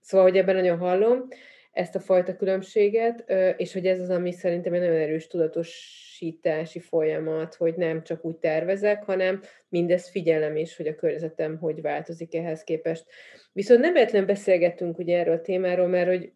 Szóval, 0.01 0.27
hogy 0.27 0.37
ebben 0.37 0.55
nagyon 0.55 0.79
hallom 0.79 1.29
ezt 1.73 1.95
a 1.95 2.01
fajta 2.01 2.37
különbséget, 2.37 3.33
és 3.57 3.73
hogy 3.73 3.87
ez 3.87 4.01
az, 4.01 4.11
ami 4.11 4.33
szerintem 4.33 4.73
egy 4.73 4.81
nagyon 4.81 4.97
erős 4.97 5.27
tudatosítási 5.27 6.79
folyamat, 6.79 7.55
hogy 7.55 7.75
nem 7.75 8.03
csak 8.03 8.25
úgy 8.25 8.37
tervezek, 8.37 9.05
hanem 9.05 9.43
mindez 9.69 10.09
figyelem 10.09 10.57
is, 10.57 10.77
hogy 10.77 10.87
a 10.87 10.95
környezetem 10.95 11.59
hogy 11.59 11.81
változik 11.81 12.35
ehhez 12.35 12.65
képest. 12.65 13.05
Viszont 13.53 13.81
nem 13.81 13.93
véletlenül 13.93 14.27
beszélgettünk 14.27 14.99
ugye 14.99 15.19
erről 15.19 15.35
a 15.35 15.41
témáról, 15.41 15.87
mert 15.87 16.09
hogy 16.09 16.33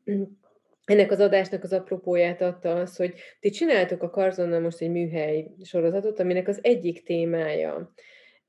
ennek 0.85 1.11
az 1.11 1.21
adásnak 1.21 1.63
az 1.63 1.73
apropóját 1.73 2.41
adta 2.41 2.75
az, 2.75 2.97
hogy 2.97 3.15
ti 3.41 3.51
csináltok 3.51 4.03
a 4.03 4.11
Karzonnal 4.11 4.61
most 4.61 4.81
egy 4.81 4.91
műhely 4.91 5.47
sorozatot, 5.65 6.21
aminek 6.21 6.49
az 6.49 6.59
egyik 6.63 7.03
témája 7.03 7.93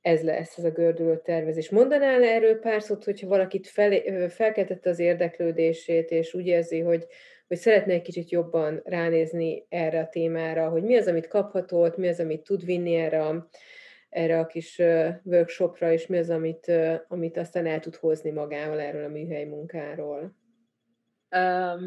ez 0.01 0.23
lesz, 0.23 0.57
ez 0.57 0.63
a 0.63 0.71
gördülő 0.71 1.21
tervezés. 1.23 1.69
Mondanál 1.69 2.23
erről 2.23 2.59
pár 2.59 2.81
szót, 2.81 3.03
hogyha 3.03 3.27
valakit 3.27 3.67
fel, 3.67 4.29
felkeltette 4.29 4.89
az 4.89 4.99
érdeklődését, 4.99 6.11
és 6.11 6.33
úgy 6.33 6.47
érzi, 6.47 6.79
hogy, 6.79 7.05
hogy 7.47 7.57
szeretne 7.57 7.93
egy 7.93 8.01
kicsit 8.01 8.29
jobban 8.29 8.81
ránézni 8.83 9.65
erre 9.69 9.99
a 9.99 10.09
témára, 10.09 10.69
hogy 10.69 10.83
mi 10.83 10.97
az, 10.97 11.07
amit 11.07 11.27
kaphatott, 11.27 11.97
mi 11.97 12.07
az, 12.07 12.19
amit 12.19 12.43
tud 12.43 12.65
vinni 12.65 12.95
erre 12.95 13.25
a, 13.25 13.49
erre 14.09 14.39
a 14.39 14.45
kis 14.45 14.81
workshopra, 15.23 15.91
és 15.91 16.07
mi 16.07 16.17
az, 16.17 16.29
amit, 16.29 16.71
amit 17.07 17.37
aztán 17.37 17.65
el 17.65 17.79
tud 17.79 17.95
hozni 17.95 18.31
magával 18.31 18.79
erről 18.79 19.03
a 19.03 19.09
műhely 19.09 19.45
munkáról. 19.45 20.42
Um, 21.35 21.83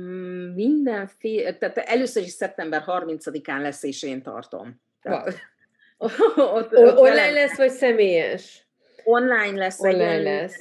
mindenféle, 0.55 1.55
tehát 1.55 1.79
először 1.79 2.23
is 2.23 2.31
szeptember 2.31 2.85
30-án 2.87 3.61
lesz, 3.61 3.83
és 3.83 4.03
én 4.03 4.23
tartom. 4.23 4.81
Tehát, 5.03 5.35
ott, 5.99 6.77
ott, 6.77 6.99
online 6.99 7.15
velem. 7.15 7.35
lesz, 7.35 7.57
vagy 7.57 7.71
személyes? 7.71 8.67
Online 9.05 9.59
lesz. 9.59 9.81
Online 9.81 10.23
lesz. 10.23 10.57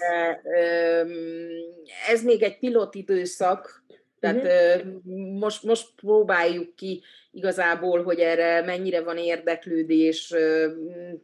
Ez 2.09 2.23
még 2.23 2.43
egy 2.43 2.59
pilot 2.59 2.95
időszak, 2.95 3.84
tehát 4.25 4.83
uh-huh. 4.83 5.39
most, 5.39 5.63
most 5.63 5.87
próbáljuk 5.95 6.75
ki 6.75 7.03
igazából, 7.31 8.03
hogy 8.03 8.19
erre 8.19 8.61
mennyire 8.61 9.01
van 9.01 9.17
érdeklődés, 9.17 10.33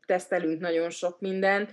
tesztelünk 0.06 0.60
nagyon 0.60 0.90
sok 0.90 1.20
mindent, 1.20 1.72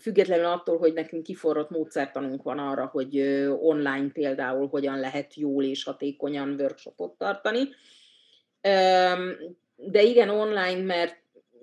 függetlenül 0.00 0.44
attól, 0.44 0.78
hogy 0.78 0.92
nekünk 0.92 1.22
kiforrott 1.22 1.70
módszertanunk 1.70 2.42
van 2.42 2.58
arra, 2.58 2.86
hogy 2.86 3.18
online 3.60 4.08
például 4.12 4.68
hogyan 4.68 5.00
lehet 5.00 5.34
jól 5.34 5.64
és 5.64 5.84
hatékonyan 5.84 6.56
workshopot 6.60 7.18
tartani. 7.18 7.68
De 9.76 10.02
igen, 10.02 10.28
online, 10.28 10.84
mert 10.84 11.16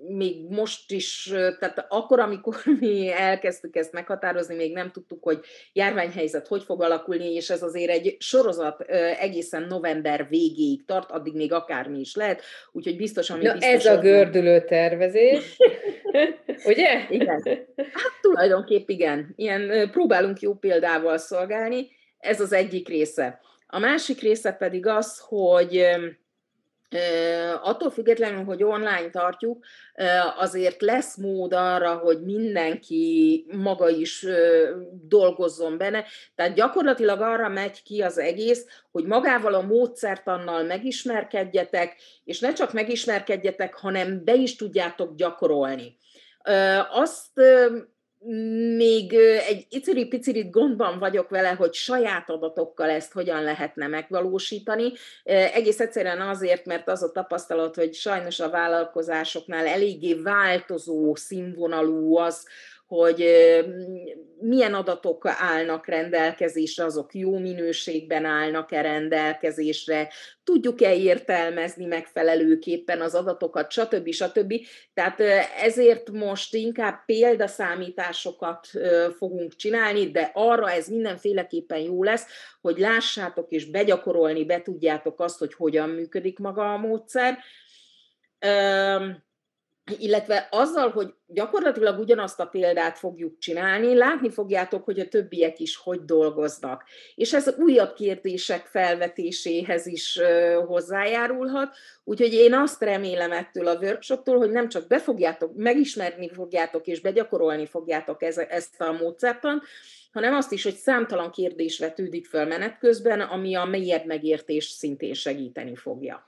még 0.08 0.48
most 0.48 0.92
is, 0.92 1.32
tehát 1.32 1.86
akkor, 1.88 2.20
amikor 2.20 2.56
mi 2.80 3.12
elkezdtük 3.12 3.76
ezt 3.76 3.92
meghatározni, 3.92 4.54
még 4.54 4.72
nem 4.72 4.90
tudtuk, 4.90 5.22
hogy 5.22 5.40
járványhelyzet 5.72 6.46
hogy 6.46 6.62
fog 6.62 6.82
alakulni, 6.82 7.32
és 7.32 7.50
ez 7.50 7.62
azért 7.62 7.90
egy 7.90 8.16
sorozat 8.18 8.80
egészen 9.20 9.62
november 9.62 10.26
végéig 10.28 10.84
tart, 10.84 11.10
addig 11.10 11.34
még 11.34 11.52
akármi 11.52 11.98
is 11.98 12.14
lehet, 12.14 12.42
úgyhogy 12.72 12.96
biztos, 12.96 13.30
ami 13.30 13.44
Na 13.44 13.52
biztos, 13.52 13.72
ez 13.72 13.86
a 13.86 13.98
gördülő 13.98 14.64
tervezés, 14.64 15.56
ugye? 16.70 17.06
Igen. 17.10 17.42
Hát 17.76 18.12
tulajdonképp 18.20 18.88
igen. 18.88 19.32
Ilyen 19.36 19.90
próbálunk 19.90 20.40
jó 20.40 20.54
példával 20.54 21.18
szolgálni, 21.18 21.88
ez 22.18 22.40
az 22.40 22.52
egyik 22.52 22.88
része. 22.88 23.40
A 23.66 23.78
másik 23.78 24.20
része 24.20 24.52
pedig 24.52 24.86
az, 24.86 25.18
hogy 25.28 25.86
attól 27.62 27.90
függetlenül, 27.90 28.44
hogy 28.44 28.62
online 28.62 29.10
tartjuk, 29.10 29.64
azért 30.36 30.82
lesz 30.82 31.16
mód 31.16 31.52
arra, 31.52 31.94
hogy 31.94 32.22
mindenki 32.22 33.46
maga 33.52 33.88
is 33.88 34.26
dolgozzon 34.92 35.78
benne. 35.78 36.04
Tehát 36.34 36.54
gyakorlatilag 36.54 37.20
arra 37.20 37.48
megy 37.48 37.82
ki 37.82 38.02
az 38.02 38.18
egész, 38.18 38.66
hogy 38.90 39.04
magával 39.04 39.54
a 39.54 39.60
módszertannal 39.60 40.62
megismerkedjetek, 40.62 41.96
és 42.24 42.40
ne 42.40 42.52
csak 42.52 42.72
megismerkedjetek, 42.72 43.74
hanem 43.74 44.24
be 44.24 44.34
is 44.34 44.56
tudjátok 44.56 45.14
gyakorolni. 45.14 45.96
Azt 46.90 47.40
még 48.76 49.14
egy 49.48 49.66
iciri-picirit 49.68 50.50
gondban 50.50 50.98
vagyok 50.98 51.28
vele, 51.28 51.48
hogy 51.48 51.74
saját 51.74 52.30
adatokkal 52.30 52.90
ezt 52.90 53.12
hogyan 53.12 53.42
lehetne 53.42 53.86
megvalósítani. 53.86 54.92
Egész 55.24 55.80
egyszerűen 55.80 56.20
azért, 56.20 56.66
mert 56.66 56.88
az 56.88 57.02
a 57.02 57.12
tapasztalat, 57.12 57.74
hogy 57.74 57.94
sajnos 57.94 58.40
a 58.40 58.50
vállalkozásoknál 58.50 59.66
eléggé 59.66 60.14
változó 60.14 61.14
színvonalú 61.14 62.16
az, 62.16 62.46
hogy 62.86 63.24
milyen 64.40 64.74
adatok 64.74 65.26
állnak 65.26 65.86
rendelkezésre, 65.86 66.84
azok 66.84 67.14
jó 67.14 67.38
minőségben 67.38 68.24
állnak-e 68.24 68.80
rendelkezésre, 68.80 70.12
tudjuk-e 70.44 70.94
értelmezni 70.94 71.84
megfelelőképpen 71.84 73.00
az 73.00 73.14
adatokat, 73.14 73.70
stb. 73.70 74.12
stb. 74.12 74.54
Tehát 74.94 75.20
ezért 75.62 76.10
most 76.10 76.54
inkább 76.54 77.04
példaszámításokat 77.06 78.68
fogunk 79.18 79.56
csinálni, 79.56 80.10
de 80.10 80.30
arra 80.34 80.70
ez 80.70 80.88
mindenféleképpen 80.88 81.78
jó 81.78 82.02
lesz, 82.02 82.26
hogy 82.60 82.78
lássátok 82.78 83.50
és 83.50 83.64
begyakorolni 83.64 84.44
be 84.44 84.62
tudjátok 84.62 85.20
azt, 85.20 85.38
hogy 85.38 85.54
hogyan 85.54 85.88
működik 85.88 86.38
maga 86.38 86.72
a 86.72 86.76
módszer 86.76 87.38
illetve 89.98 90.48
azzal, 90.50 90.90
hogy 90.90 91.14
gyakorlatilag 91.26 91.98
ugyanazt 91.98 92.40
a 92.40 92.46
példát 92.46 92.98
fogjuk 92.98 93.38
csinálni, 93.38 93.94
látni 93.94 94.30
fogjátok, 94.30 94.84
hogy 94.84 95.00
a 95.00 95.08
többiek 95.08 95.58
is 95.60 95.76
hogy 95.76 96.04
dolgoznak. 96.04 96.84
És 97.14 97.32
ez 97.32 97.54
újabb 97.58 97.94
kérdések 97.94 98.66
felvetéséhez 98.66 99.86
is 99.86 100.20
hozzájárulhat, 100.66 101.76
úgyhogy 102.04 102.32
én 102.32 102.54
azt 102.54 102.82
remélem 102.82 103.32
ettől 103.32 103.66
a 103.66 103.78
workshoptól, 103.78 104.36
hogy 104.36 104.50
nem 104.50 104.68
csak 104.68 104.86
befogjátok, 104.86 105.54
megismerni 105.56 106.28
fogjátok 106.28 106.86
és 106.86 107.00
begyakorolni 107.00 107.66
fogjátok 107.66 108.22
ezt 108.48 108.80
a 108.80 108.92
módszertant, 108.92 109.62
hanem 110.12 110.34
azt 110.34 110.52
is, 110.52 110.62
hogy 110.62 110.74
számtalan 110.74 111.30
kérdés 111.30 111.78
vetődik 111.78 112.26
fel 112.26 112.46
menet 112.46 112.78
közben, 112.78 113.20
ami 113.20 113.54
a 113.54 113.64
mélyebb 113.64 114.06
megértés 114.06 114.64
szintén 114.64 115.14
segíteni 115.14 115.74
fogja. 115.74 116.26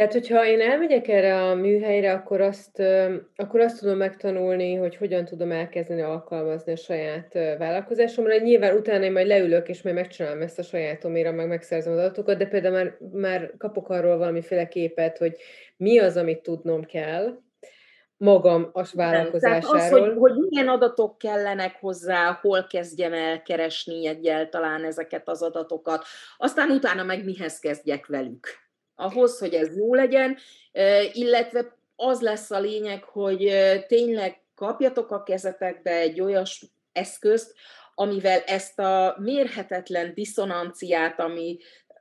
Tehát, 0.00 0.14
hogyha 0.14 0.46
én 0.46 0.60
elmegyek 0.60 1.08
erre 1.08 1.42
a 1.42 1.54
műhelyre, 1.54 2.12
akkor 2.12 2.40
azt, 2.40 2.82
akkor 3.36 3.60
azt 3.60 3.78
tudom 3.78 3.96
megtanulni, 3.96 4.74
hogy 4.74 4.96
hogyan 4.96 5.24
tudom 5.24 5.52
elkezdeni 5.52 6.00
alkalmazni 6.00 6.72
a 6.72 6.76
saját 6.76 7.32
vállalkozásomra. 7.58 8.36
Nyilván 8.36 8.76
utána 8.76 9.04
én 9.04 9.12
majd 9.12 9.26
leülök, 9.26 9.68
és 9.68 9.82
majd 9.82 9.94
megcsinálom 9.94 10.42
ezt 10.42 10.58
a 10.58 10.62
sajátomére, 10.62 11.30
meg 11.30 11.48
megszerzem 11.48 11.92
az 11.92 11.98
adatokat, 11.98 12.38
de 12.38 12.46
például 12.46 12.74
már, 12.74 12.96
már 13.12 13.52
kapok 13.58 13.88
arról 13.88 14.16
valamiféle 14.16 14.68
képet, 14.68 15.18
hogy 15.18 15.36
mi 15.76 15.98
az, 15.98 16.16
amit 16.16 16.42
tudnom 16.42 16.84
kell, 16.84 17.38
magam 18.16 18.70
a 18.72 18.88
vállalkozásáról. 18.92 19.70
Tehát 19.70 19.92
az, 19.92 19.98
hogy, 19.98 20.12
hogy 20.16 20.32
milyen 20.48 20.68
adatok 20.68 21.18
kellenek 21.18 21.76
hozzá, 21.80 22.38
hol 22.40 22.66
kezdjem 22.70 23.12
el 23.12 23.42
keresni 23.42 24.06
egyáltalán 24.06 24.84
ezeket 24.84 25.28
az 25.28 25.42
adatokat, 25.42 26.04
aztán 26.36 26.70
utána 26.70 27.02
meg 27.02 27.24
mihez 27.24 27.58
kezdjek 27.58 28.06
velük 28.06 28.68
ahhoz, 29.00 29.38
hogy 29.38 29.54
ez 29.54 29.76
jó 29.76 29.94
legyen, 29.94 30.36
illetve 31.12 31.76
az 31.96 32.20
lesz 32.20 32.50
a 32.50 32.60
lényeg, 32.60 33.04
hogy 33.04 33.52
tényleg 33.86 34.42
kapjatok 34.54 35.10
a 35.10 35.22
kezetekbe 35.22 35.90
egy 35.90 36.20
olyas 36.20 36.66
eszközt, 36.92 37.54
amivel 37.94 38.40
ezt 38.40 38.78
a 38.78 39.16
mérhetetlen 39.18 40.14
diszonanciát, 40.14 41.20
ami 41.20 41.58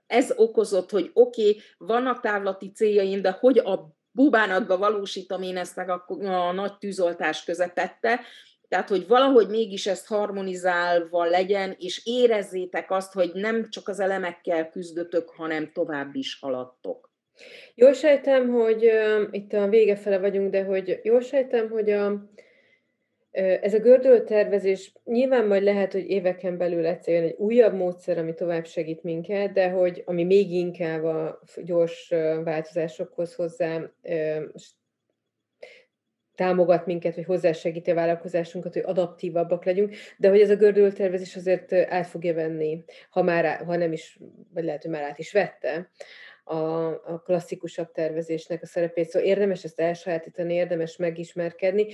ez 0.07 0.33
okozott, 0.35 0.89
hogy 0.89 1.11
oké, 1.13 1.49
okay, 1.49 1.61
vannak 1.77 2.21
távlati 2.21 2.71
céljaim, 2.71 3.21
de 3.21 3.31
hogy 3.39 3.57
a 3.57 3.97
bubánatba 4.11 4.77
valósítom 4.77 5.41
én 5.41 5.57
ezt 5.57 5.75
meg 5.75 5.89
a, 5.89 6.05
a 6.23 6.51
nagy 6.51 6.77
tűzoltás 6.77 7.43
közepette, 7.43 8.19
tehát, 8.69 8.89
hogy 8.89 9.07
valahogy 9.07 9.47
mégis 9.47 9.87
ezt 9.87 10.07
harmonizálva 10.07 11.25
legyen, 11.25 11.75
és 11.79 12.01
érezzétek 12.05 12.91
azt, 12.91 13.13
hogy 13.13 13.31
nem 13.33 13.69
csak 13.69 13.87
az 13.87 13.99
elemekkel 13.99 14.69
küzdötök, 14.69 15.29
hanem 15.29 15.71
tovább 15.73 16.15
is 16.15 16.39
haladtok. 16.39 17.11
Jól 17.75 17.93
sejtem, 17.93 18.49
hogy 18.49 18.85
uh, 18.85 19.27
itt 19.31 19.53
a 19.53 19.67
vége 19.67 19.95
fele 19.95 20.19
vagyunk, 20.19 20.51
de 20.51 20.63
hogy 20.63 20.99
jól 21.03 21.21
sejtem, 21.21 21.69
hogy 21.69 21.89
a, 21.91 22.29
Ez 23.61 23.73
a 23.73 23.79
gördülő 23.79 24.23
tervezés 24.23 24.93
nyilván 25.03 25.47
majd 25.47 25.63
lehet, 25.63 25.91
hogy 25.91 26.09
éveken 26.09 26.57
belül 26.57 26.85
egyszerűen 26.85 27.23
egy 27.23 27.35
újabb 27.37 27.73
módszer, 27.73 28.17
ami 28.17 28.33
tovább 28.33 28.65
segít 28.65 29.03
minket, 29.03 29.53
de 29.53 29.69
hogy 29.69 30.03
ami 30.05 30.23
még 30.23 30.51
inkább 30.51 31.03
a 31.03 31.41
gyors 31.63 32.09
változásokhoz 32.43 33.35
hozzá 33.35 33.91
támogat 36.39 36.85
minket, 36.85 37.15
vagy 37.15 37.25
hozzásegíti 37.25 37.91
a 37.91 37.93
vállalkozásunkat, 37.93 38.73
hogy 38.73 38.83
adaptívabbak 38.85 39.65
legyünk, 39.65 39.95
de 40.17 40.29
hogy 40.29 40.39
ez 40.39 40.49
a 40.49 40.55
gördülőtervezés 40.55 41.35
azért 41.35 41.73
át 41.73 42.07
fogja 42.07 42.33
venni, 42.33 42.83
ha, 43.09 43.21
már, 43.21 43.65
ha 43.65 43.75
nem 43.75 43.91
is, 43.91 44.19
vagy 44.53 44.63
lehet, 44.63 44.81
hogy 44.81 44.91
már 44.91 45.03
át 45.03 45.19
is 45.19 45.31
vette 45.31 45.89
a, 46.43 46.87
a 46.87 47.21
klasszikusabb 47.25 47.91
tervezésnek 47.91 48.61
a 48.61 48.65
szerepét. 48.65 49.09
Szóval 49.09 49.27
érdemes 49.27 49.63
ezt 49.63 49.79
elsajátítani, 49.79 50.53
érdemes 50.53 50.97
megismerkedni, 50.97 51.87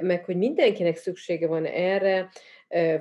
meg 0.00 0.24
hogy 0.24 0.36
mindenkinek 0.36 0.96
szüksége 0.96 1.46
van 1.46 1.64
erre, 1.64 2.28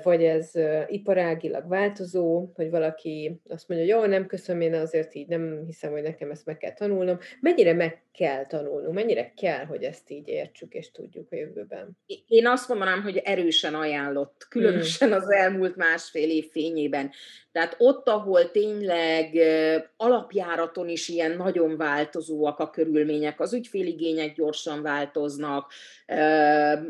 vagy 0.04 0.24
ez 0.24 0.52
iparágilag 0.88 1.68
változó, 1.68 2.52
hogy 2.56 2.70
valaki 2.70 3.42
azt 3.50 3.68
mondja, 3.68 3.96
jó, 3.96 4.06
nem 4.06 4.26
köszönöm, 4.26 4.62
én 4.62 4.74
azért 4.74 5.16
így 5.16 5.28
nem 5.28 5.64
hiszem, 5.66 5.92
hogy 5.92 6.02
nekem 6.02 6.32
ezt 6.32 6.46
meg 6.46 6.58
kell 6.58 6.74
tanulnom. 6.74 7.18
Mennyire 7.42 7.74
meg 7.74 8.05
kell 8.18 8.46
tanulnunk, 8.46 8.94
mennyire 8.94 9.34
kell, 9.36 9.66
hogy 9.66 9.84
ezt 9.84 10.10
így 10.10 10.28
értsük 10.28 10.74
és 10.74 10.92
tudjuk 10.92 11.32
a 11.32 11.36
jövőben? 11.36 11.98
Én 12.28 12.48
azt 12.48 12.68
mondanám, 12.68 13.02
hogy 13.02 13.18
erősen 13.18 13.76
ajánlott, 13.76 14.46
különösen 14.50 15.14
az 15.14 15.32
elmúlt 15.32 15.76
másfél 15.76 16.30
év 16.30 16.50
fényében. 16.52 17.12
Tehát 17.52 17.76
ott, 17.78 18.08
ahol 18.08 18.52
tényleg 18.52 19.38
alapjáraton 19.98 20.90
is 20.90 21.08
ilyen 21.08 21.32
nagyon 21.32 21.78
változóak 21.78 22.60
a 22.60 22.70
körülmények, 22.70 23.40
az 23.40 23.54
ügyféligények 23.54 24.36
gyorsan 24.36 24.82
változnak, 24.82 25.72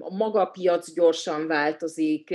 maga 0.09 0.41
a 0.41 0.45
piac 0.45 0.93
gyorsan 0.93 1.47
változik, 1.47 2.33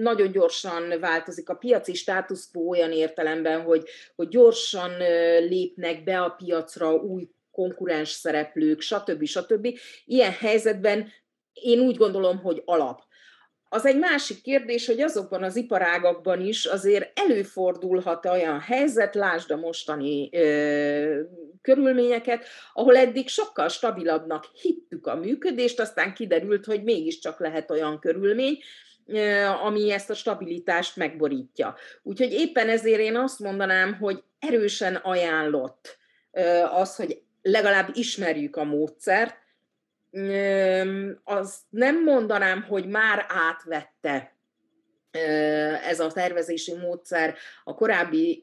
nagyon 0.00 0.30
gyorsan 0.30 1.00
változik 1.00 1.48
a 1.48 1.54
piaci 1.54 1.94
státuszkó 1.94 2.68
olyan 2.68 2.92
értelemben, 2.92 3.60
hogy, 3.62 3.88
hogy 4.16 4.28
gyorsan 4.28 4.90
lépnek 5.48 6.04
be 6.04 6.20
a 6.20 6.30
piacra 6.30 6.94
új 6.94 7.28
konkurens 7.60 8.08
szereplők, 8.08 8.80
stb. 8.80 9.24
stb. 9.24 9.78
Ilyen 10.04 10.32
helyzetben 10.32 11.12
én 11.52 11.80
úgy 11.80 11.96
gondolom, 11.96 12.38
hogy 12.38 12.62
alap. 12.64 13.02
Az 13.68 13.86
egy 13.86 13.98
másik 13.98 14.42
kérdés, 14.42 14.86
hogy 14.86 15.00
azokban 15.00 15.42
az 15.42 15.56
iparágakban 15.56 16.40
is 16.40 16.64
azért 16.64 17.20
előfordulhat 17.20 18.26
olyan 18.26 18.60
helyzet, 18.60 19.14
lásd 19.14 19.50
a 19.50 19.56
mostani 19.56 20.28
ö, 20.32 21.20
körülményeket, 21.62 22.44
ahol 22.72 22.96
eddig 22.96 23.28
sokkal 23.28 23.68
stabilabbnak 23.68 24.44
hittük 24.62 25.06
a 25.06 25.14
működést, 25.14 25.80
aztán 25.80 26.14
kiderült, 26.14 26.64
hogy 26.64 26.82
mégiscsak 26.82 27.40
lehet 27.40 27.70
olyan 27.70 27.98
körülmény, 27.98 28.58
ami 29.64 29.92
ezt 29.92 30.10
a 30.10 30.14
stabilitást 30.14 30.96
megborítja. 30.96 31.74
Úgyhogy 32.02 32.32
éppen 32.32 32.68
ezért 32.68 33.00
én 33.00 33.16
azt 33.16 33.38
mondanám, 33.38 33.94
hogy 33.94 34.22
erősen 34.38 34.94
ajánlott 34.94 35.98
az, 36.70 36.96
hogy 36.96 37.22
legalább 37.42 37.88
ismerjük 37.92 38.56
a 38.56 38.64
módszert, 38.64 39.34
az 41.24 41.58
nem 41.68 42.02
mondanám, 42.02 42.62
hogy 42.62 42.86
már 42.86 43.26
átvette 43.28 44.34
ez 45.88 46.00
a 46.00 46.12
tervezési 46.12 46.74
módszer 46.74 47.34
a 47.64 47.74
korábbi 47.74 48.40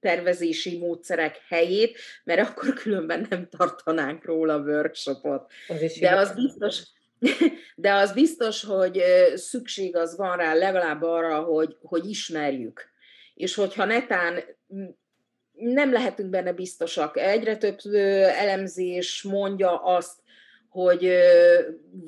tervezési 0.00 0.78
módszerek 0.78 1.40
helyét, 1.48 1.98
mert 2.24 2.48
akkor 2.48 2.72
különben 2.72 3.26
nem 3.30 3.48
tartanánk 3.48 4.24
róla 4.24 4.58
workshopot. 4.58 5.50
Az 5.68 5.98
De 6.00 6.16
az 6.16 6.34
biztos, 6.34 6.82
de 7.74 7.92
az 7.92 8.12
biztos, 8.12 8.64
hogy 8.64 9.02
szükség 9.34 9.96
az 9.96 10.16
van 10.16 10.36
rá 10.36 10.54
legalább 10.54 11.02
arra, 11.02 11.40
hogy, 11.40 11.76
hogy 11.82 12.08
ismerjük. 12.08 12.94
És 13.34 13.54
hogyha 13.54 13.84
netán 13.84 14.44
nem 15.56 15.92
lehetünk 15.92 16.30
benne 16.30 16.52
biztosak. 16.52 17.16
Egyre 17.16 17.56
több 17.56 17.78
elemzés 18.38 19.22
mondja 19.22 19.82
azt, 19.82 20.24
hogy 20.76 21.12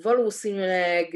valószínűleg 0.02 1.14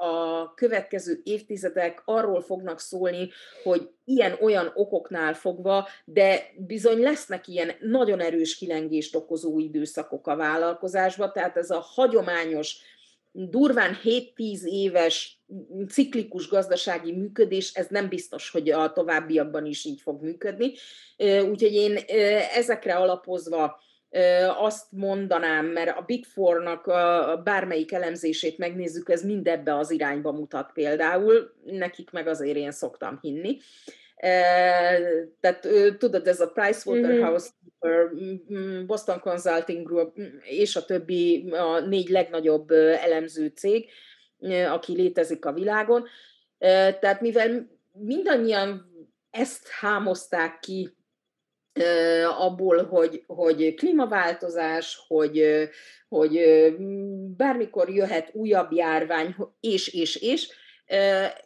a 0.00 0.54
következő 0.54 1.20
évtizedek 1.24 2.02
arról 2.04 2.40
fognak 2.42 2.80
szólni, 2.80 3.30
hogy 3.62 3.88
ilyen-olyan 4.04 4.70
okoknál 4.74 5.34
fogva, 5.34 5.88
de 6.04 6.42
bizony 6.56 6.98
lesznek 6.98 7.48
ilyen 7.48 7.70
nagyon 7.80 8.20
erős 8.20 8.56
kilengést 8.56 9.14
okozó 9.14 9.58
időszakok 9.58 10.26
a 10.26 10.36
vállalkozásban, 10.36 11.32
tehát 11.32 11.56
ez 11.56 11.70
a 11.70 11.84
hagyományos 11.94 12.76
durván 13.32 13.96
7-10 14.04 14.62
éves 14.64 15.42
ciklikus 15.88 16.48
gazdasági 16.48 17.12
működés, 17.12 17.72
ez 17.74 17.86
nem 17.86 18.08
biztos, 18.08 18.50
hogy 18.50 18.70
a 18.70 18.92
továbbiakban 18.92 19.66
is 19.66 19.84
így 19.84 20.00
fog 20.00 20.22
működni. 20.22 20.72
Úgyhogy 21.50 21.74
én 21.74 21.98
ezekre 22.54 22.94
alapozva 22.94 23.80
azt 24.58 24.86
mondanám, 24.90 25.66
mert 25.66 25.98
a 25.98 26.04
Big 26.06 26.24
Four-nak 26.24 26.84
bármelyik 27.44 27.92
elemzését 27.92 28.58
megnézzük, 28.58 29.08
ez 29.08 29.24
mindebbe 29.24 29.76
az 29.76 29.90
irányba 29.90 30.32
mutat 30.32 30.70
például, 30.72 31.54
nekik 31.64 32.10
meg 32.10 32.26
azért 32.26 32.56
én 32.56 32.72
szoktam 32.72 33.18
hinni. 33.22 33.58
Tehát 35.40 35.68
tudod, 35.98 36.26
ez 36.26 36.40
a 36.40 36.50
Pricewaterhouse, 36.50 37.48
mm-hmm. 37.86 38.86
Boston 38.86 39.20
Consulting 39.20 39.86
Group 39.86 40.18
és 40.42 40.76
a 40.76 40.84
többi 40.84 41.50
a 41.50 41.80
négy 41.80 42.08
legnagyobb 42.08 42.70
elemző 42.70 43.46
cég, 43.46 43.88
aki 44.68 44.94
létezik 44.94 45.44
a 45.44 45.52
világon. 45.52 46.06
Tehát 47.00 47.20
mivel 47.20 47.68
mindannyian 47.92 48.90
ezt 49.30 49.68
hámozták 49.68 50.58
ki 50.58 50.96
abból, 52.38 52.84
hogy, 52.84 53.24
hogy 53.26 53.74
klímaváltozás, 53.74 55.04
hogy, 55.08 55.68
hogy 56.08 56.40
bármikor 57.36 57.90
jöhet 57.90 58.30
újabb 58.32 58.72
járvány, 58.72 59.36
és, 59.60 59.88
és, 59.88 60.16
és, 60.16 60.48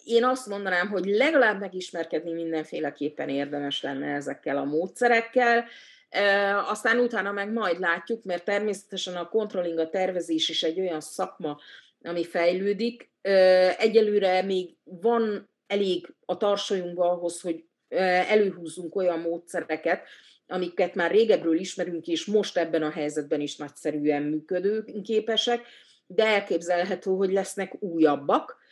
én 0.05 0.25
azt 0.25 0.47
mondanám, 0.47 0.89
hogy 0.89 1.05
legalább 1.05 1.61
megismerkedni 1.61 2.33
mindenféleképpen 2.33 3.29
érdemes 3.29 3.83
lenne 3.83 4.15
ezekkel 4.15 4.57
a 4.57 4.65
módszerekkel, 4.65 5.65
aztán 6.69 6.99
utána 6.99 7.33
meg 7.33 7.53
majd 7.53 7.79
látjuk, 7.79 8.25
mert 8.25 8.45
természetesen 8.45 9.17
a 9.17 9.29
controlling, 9.29 9.79
a 9.79 9.91
tervezés 9.91 10.49
is 10.49 10.63
egy 10.63 10.81
olyan 10.81 11.01
szakma, 11.01 11.59
ami 12.03 12.25
fejlődik. 12.25 13.11
Egyelőre 13.79 14.43
még 14.43 14.77
van 14.85 15.51
elég 15.67 16.15
a 16.25 16.37
tarsolyunkban 16.37 17.09
ahhoz, 17.11 17.41
hogy 17.41 17.65
előhúzzunk 18.29 18.97
olyan 18.97 19.19
módszereket, 19.19 20.03
amiket 20.47 20.95
már 20.95 21.11
régebről 21.11 21.59
ismerünk, 21.59 22.07
és 22.07 22.25
most 22.25 22.57
ebben 22.57 22.83
a 22.83 22.91
helyzetben 22.91 23.41
is 23.41 23.57
nagyszerűen 23.57 24.23
működőképesek, 24.23 25.67
de 26.07 26.27
elképzelhető, 26.27 27.11
hogy 27.11 27.33
lesznek 27.33 27.83
újabbak, 27.83 28.65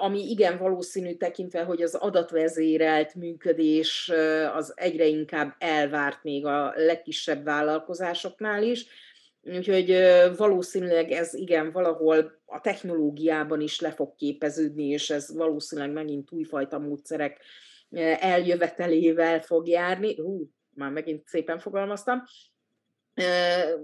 ami 0.00 0.30
igen 0.30 0.58
valószínű 0.58 1.14
tekintve, 1.14 1.62
hogy 1.62 1.82
az 1.82 1.94
adatvezérelt 1.94 3.14
működés 3.14 4.12
az 4.54 4.72
egyre 4.76 5.06
inkább 5.06 5.54
elvárt 5.58 6.22
még 6.22 6.46
a 6.46 6.72
legkisebb 6.76 7.44
vállalkozásoknál 7.44 8.62
is, 8.62 8.86
Úgyhogy 9.44 9.96
valószínűleg 10.36 11.10
ez 11.10 11.34
igen 11.34 11.72
valahol 11.72 12.42
a 12.46 12.60
technológiában 12.60 13.60
is 13.60 13.80
le 13.80 13.90
fog 13.92 14.14
képeződni, 14.14 14.84
és 14.84 15.10
ez 15.10 15.36
valószínűleg 15.36 15.92
megint 15.92 16.32
újfajta 16.32 16.78
módszerek 16.78 17.40
eljövetelével 18.20 19.40
fog 19.40 19.68
járni. 19.68 20.14
Hú, 20.16 20.50
már 20.74 20.90
megint 20.90 21.26
szépen 21.26 21.58
fogalmaztam. 21.58 22.22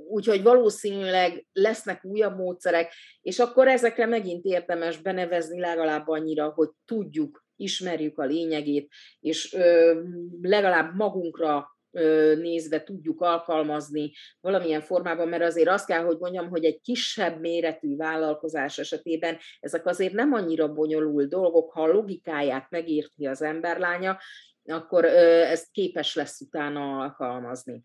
Úgyhogy 0.08 0.42
valószínűleg 0.42 1.46
lesznek 1.52 2.04
újabb 2.04 2.36
módszerek, 2.36 2.92
és 3.20 3.38
akkor 3.38 3.68
ezekre 3.68 4.06
megint 4.06 4.44
érdemes 4.44 4.98
benevezni 4.98 5.60
legalább 5.60 6.08
annyira, 6.08 6.48
hogy 6.48 6.68
tudjuk, 6.84 7.46
ismerjük 7.56 8.18
a 8.18 8.24
lényegét, 8.24 8.92
és 9.20 9.56
legalább 10.40 10.94
magunkra 10.94 11.66
nézve 12.36 12.82
tudjuk 12.82 13.20
alkalmazni 13.20 14.12
valamilyen 14.40 14.80
formában, 14.80 15.28
mert 15.28 15.42
azért 15.42 15.68
azt 15.68 15.86
kell, 15.86 16.02
hogy 16.02 16.18
mondjam, 16.18 16.48
hogy 16.48 16.64
egy 16.64 16.80
kisebb 16.80 17.40
méretű 17.40 17.96
vállalkozás 17.96 18.78
esetében 18.78 19.38
ezek 19.60 19.86
azért 19.86 20.12
nem 20.12 20.32
annyira 20.32 20.72
bonyolult 20.72 21.28
dolgok, 21.28 21.72
ha 21.72 21.82
a 21.82 21.92
logikáját 21.92 22.70
megérti 22.70 23.26
az 23.26 23.42
emberlánya, 23.42 24.18
akkor 24.64 25.04
ezt 25.04 25.70
képes 25.70 26.14
lesz 26.14 26.40
utána 26.40 26.98
alkalmazni. 26.98 27.82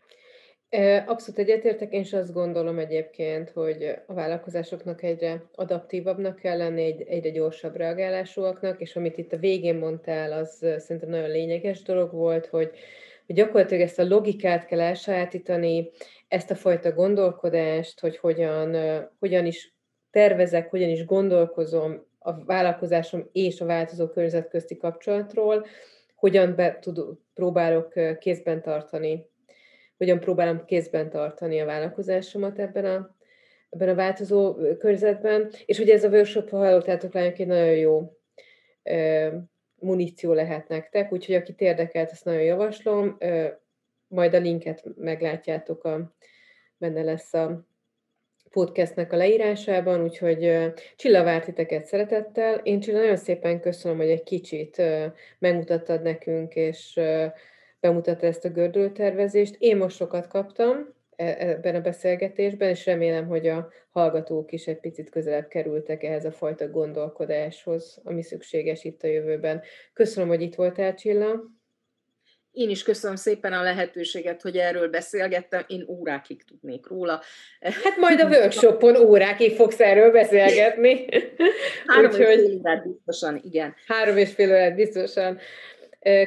Abszolút 1.06 1.38
egyetértek, 1.38 1.92
én 1.92 2.00
is 2.00 2.12
azt 2.12 2.32
gondolom 2.32 2.78
egyébként, 2.78 3.50
hogy 3.50 3.94
a 4.06 4.14
vállalkozásoknak 4.14 5.02
egyre 5.02 5.42
adaptívabbnak 5.54 6.36
kell 6.36 6.56
lenni, 6.56 6.82
egy, 6.82 7.02
egyre 7.02 7.30
gyorsabb 7.30 7.76
reagálásúaknak, 7.76 8.80
és 8.80 8.96
amit 8.96 9.18
itt 9.18 9.32
a 9.32 9.36
végén 9.36 9.74
mondtál, 9.74 10.32
az 10.32 10.66
szerintem 10.78 11.08
nagyon 11.08 11.30
lényeges 11.30 11.82
dolog 11.82 12.12
volt, 12.12 12.46
hogy 12.46 12.70
gyakorlatilag 13.26 13.82
ezt 13.82 13.98
a 13.98 14.04
logikát 14.04 14.66
kell 14.66 14.80
elsajátítani, 14.80 15.90
ezt 16.28 16.50
a 16.50 16.54
fajta 16.54 16.92
gondolkodást, 16.92 18.00
hogy 18.00 18.16
hogyan, 18.16 18.76
hogyan 19.18 19.46
is 19.46 19.74
tervezek, 20.10 20.70
hogyan 20.70 20.88
is 20.88 21.04
gondolkozom 21.04 22.06
a 22.18 22.44
vállalkozásom 22.44 23.28
és 23.32 23.60
a 23.60 23.64
változó 23.64 24.08
környezet 24.08 24.48
közti 24.48 24.76
kapcsolatról, 24.76 25.66
hogyan 26.14 26.54
be, 26.54 26.78
tud, 26.80 27.18
próbálok 27.34 27.92
kézben 28.18 28.62
tartani, 28.62 29.32
hogyan 29.96 30.20
próbálom 30.20 30.64
kézben 30.64 31.10
tartani 31.10 31.60
a 31.60 31.64
vállalkozásomat 31.64 32.58
ebben 32.58 32.84
a, 32.84 33.16
ebben 33.70 33.88
a 33.88 33.94
változó 33.94 34.54
környezetben, 34.54 35.50
és 35.64 35.78
ugye 35.78 35.92
ez 35.92 36.04
a 36.04 36.08
workshop, 36.08 36.50
ha 36.50 36.56
hallottátok 36.56 37.14
lányok, 37.14 37.38
egy 37.38 37.46
nagyon 37.46 37.76
jó 37.76 38.16
ö, 38.82 39.28
muníció 39.78 40.32
lehet 40.32 40.68
nektek, 40.68 41.12
úgyhogy 41.12 41.34
akit 41.34 41.60
érdekelt, 41.60 42.10
ezt 42.10 42.24
nagyon 42.24 42.42
javaslom, 42.42 43.16
ö, 43.18 43.46
majd 44.08 44.34
a 44.34 44.38
linket 44.38 44.84
meglátjátok, 44.96 45.84
a, 45.84 46.14
benne 46.76 47.02
lesz 47.02 47.34
a 47.34 47.66
podcastnek 48.50 49.12
a 49.12 49.16
leírásában, 49.16 50.02
úgyhogy 50.02 50.72
Csilla 50.96 51.22
várt 51.22 51.44
titeket 51.44 51.84
szeretettel. 51.84 52.54
Én 52.54 52.80
Csilla 52.80 52.98
nagyon 52.98 53.16
szépen 53.16 53.60
köszönöm, 53.60 53.96
hogy 53.96 54.10
egy 54.10 54.22
kicsit 54.22 54.82
megmutattad 55.38 56.02
nekünk, 56.02 56.54
és 56.54 57.00
bemutatta 57.84 58.26
ezt 58.26 58.44
a 58.44 58.48
gördülőtervezést. 58.48 59.56
Én 59.58 59.76
most 59.76 59.96
sokat 59.96 60.26
kaptam 60.26 60.94
e, 61.16 61.36
ebben 61.38 61.74
a 61.74 61.80
beszélgetésben, 61.80 62.68
és 62.68 62.86
remélem, 62.86 63.26
hogy 63.26 63.46
a 63.46 63.68
hallgatók 63.90 64.52
is 64.52 64.66
egy 64.66 64.80
picit 64.80 65.10
közelebb 65.10 65.48
kerültek 65.48 66.02
ehhez 66.02 66.24
a 66.24 66.32
fajta 66.32 66.68
gondolkodáshoz, 66.68 68.00
ami 68.04 68.22
szükséges 68.22 68.84
itt 68.84 69.02
a 69.02 69.06
jövőben. 69.06 69.62
Köszönöm, 69.92 70.28
hogy 70.28 70.42
itt 70.42 70.54
voltál, 70.54 70.94
Csilla. 70.94 71.42
Én 72.54 72.70
is 72.70 72.82
köszönöm 72.82 73.16
szépen 73.16 73.52
a 73.52 73.62
lehetőséget, 73.62 74.42
hogy 74.42 74.56
erről 74.56 74.88
beszélgettem. 74.88 75.64
Én 75.66 75.84
órákig 75.88 76.44
tudnék 76.44 76.86
róla. 76.86 77.20
Hát 77.60 77.96
majd 77.96 78.20
a 78.20 78.28
workshopon 78.28 78.96
órákig 78.96 79.54
fogsz 79.54 79.80
erről 79.80 80.10
beszélgetni. 80.10 81.06
Három 81.86 82.10
Úgyhogy... 82.10 82.38
és 82.38 82.44
fél 82.44 82.58
órát 82.58 82.82
biztosan, 82.82 83.40
igen. 83.44 83.74
Három 83.86 84.16
és 84.16 84.32
fél 84.32 84.48
órát 84.48 84.74
biztosan. 84.74 85.38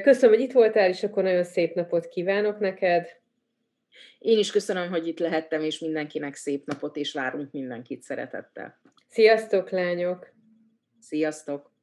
Köszönöm, 0.02 0.36
hogy 0.36 0.44
itt 0.44 0.52
voltál, 0.52 0.90
és 0.90 1.04
akkor 1.04 1.24
nagyon 1.24 1.44
szép 1.44 1.76
napot 1.76 2.08
kívánok 2.08 2.60
neked. 2.60 3.08
Én 4.20 4.38
is 4.38 4.52
köszönöm, 4.52 4.90
hogy 4.90 5.08
itt 5.08 5.20
lehettem, 5.20 5.62
és 5.62 5.80
mindenkinek 5.80 6.36
szép 6.36 6.66
napot, 6.66 6.96
és 6.96 7.14
várunk 7.14 7.52
mindenkit 7.52 8.02
szeretettel. 8.02 8.80
Sziasztok, 9.08 9.70
lányok! 9.70 10.34
Sziasztok! 11.00 11.77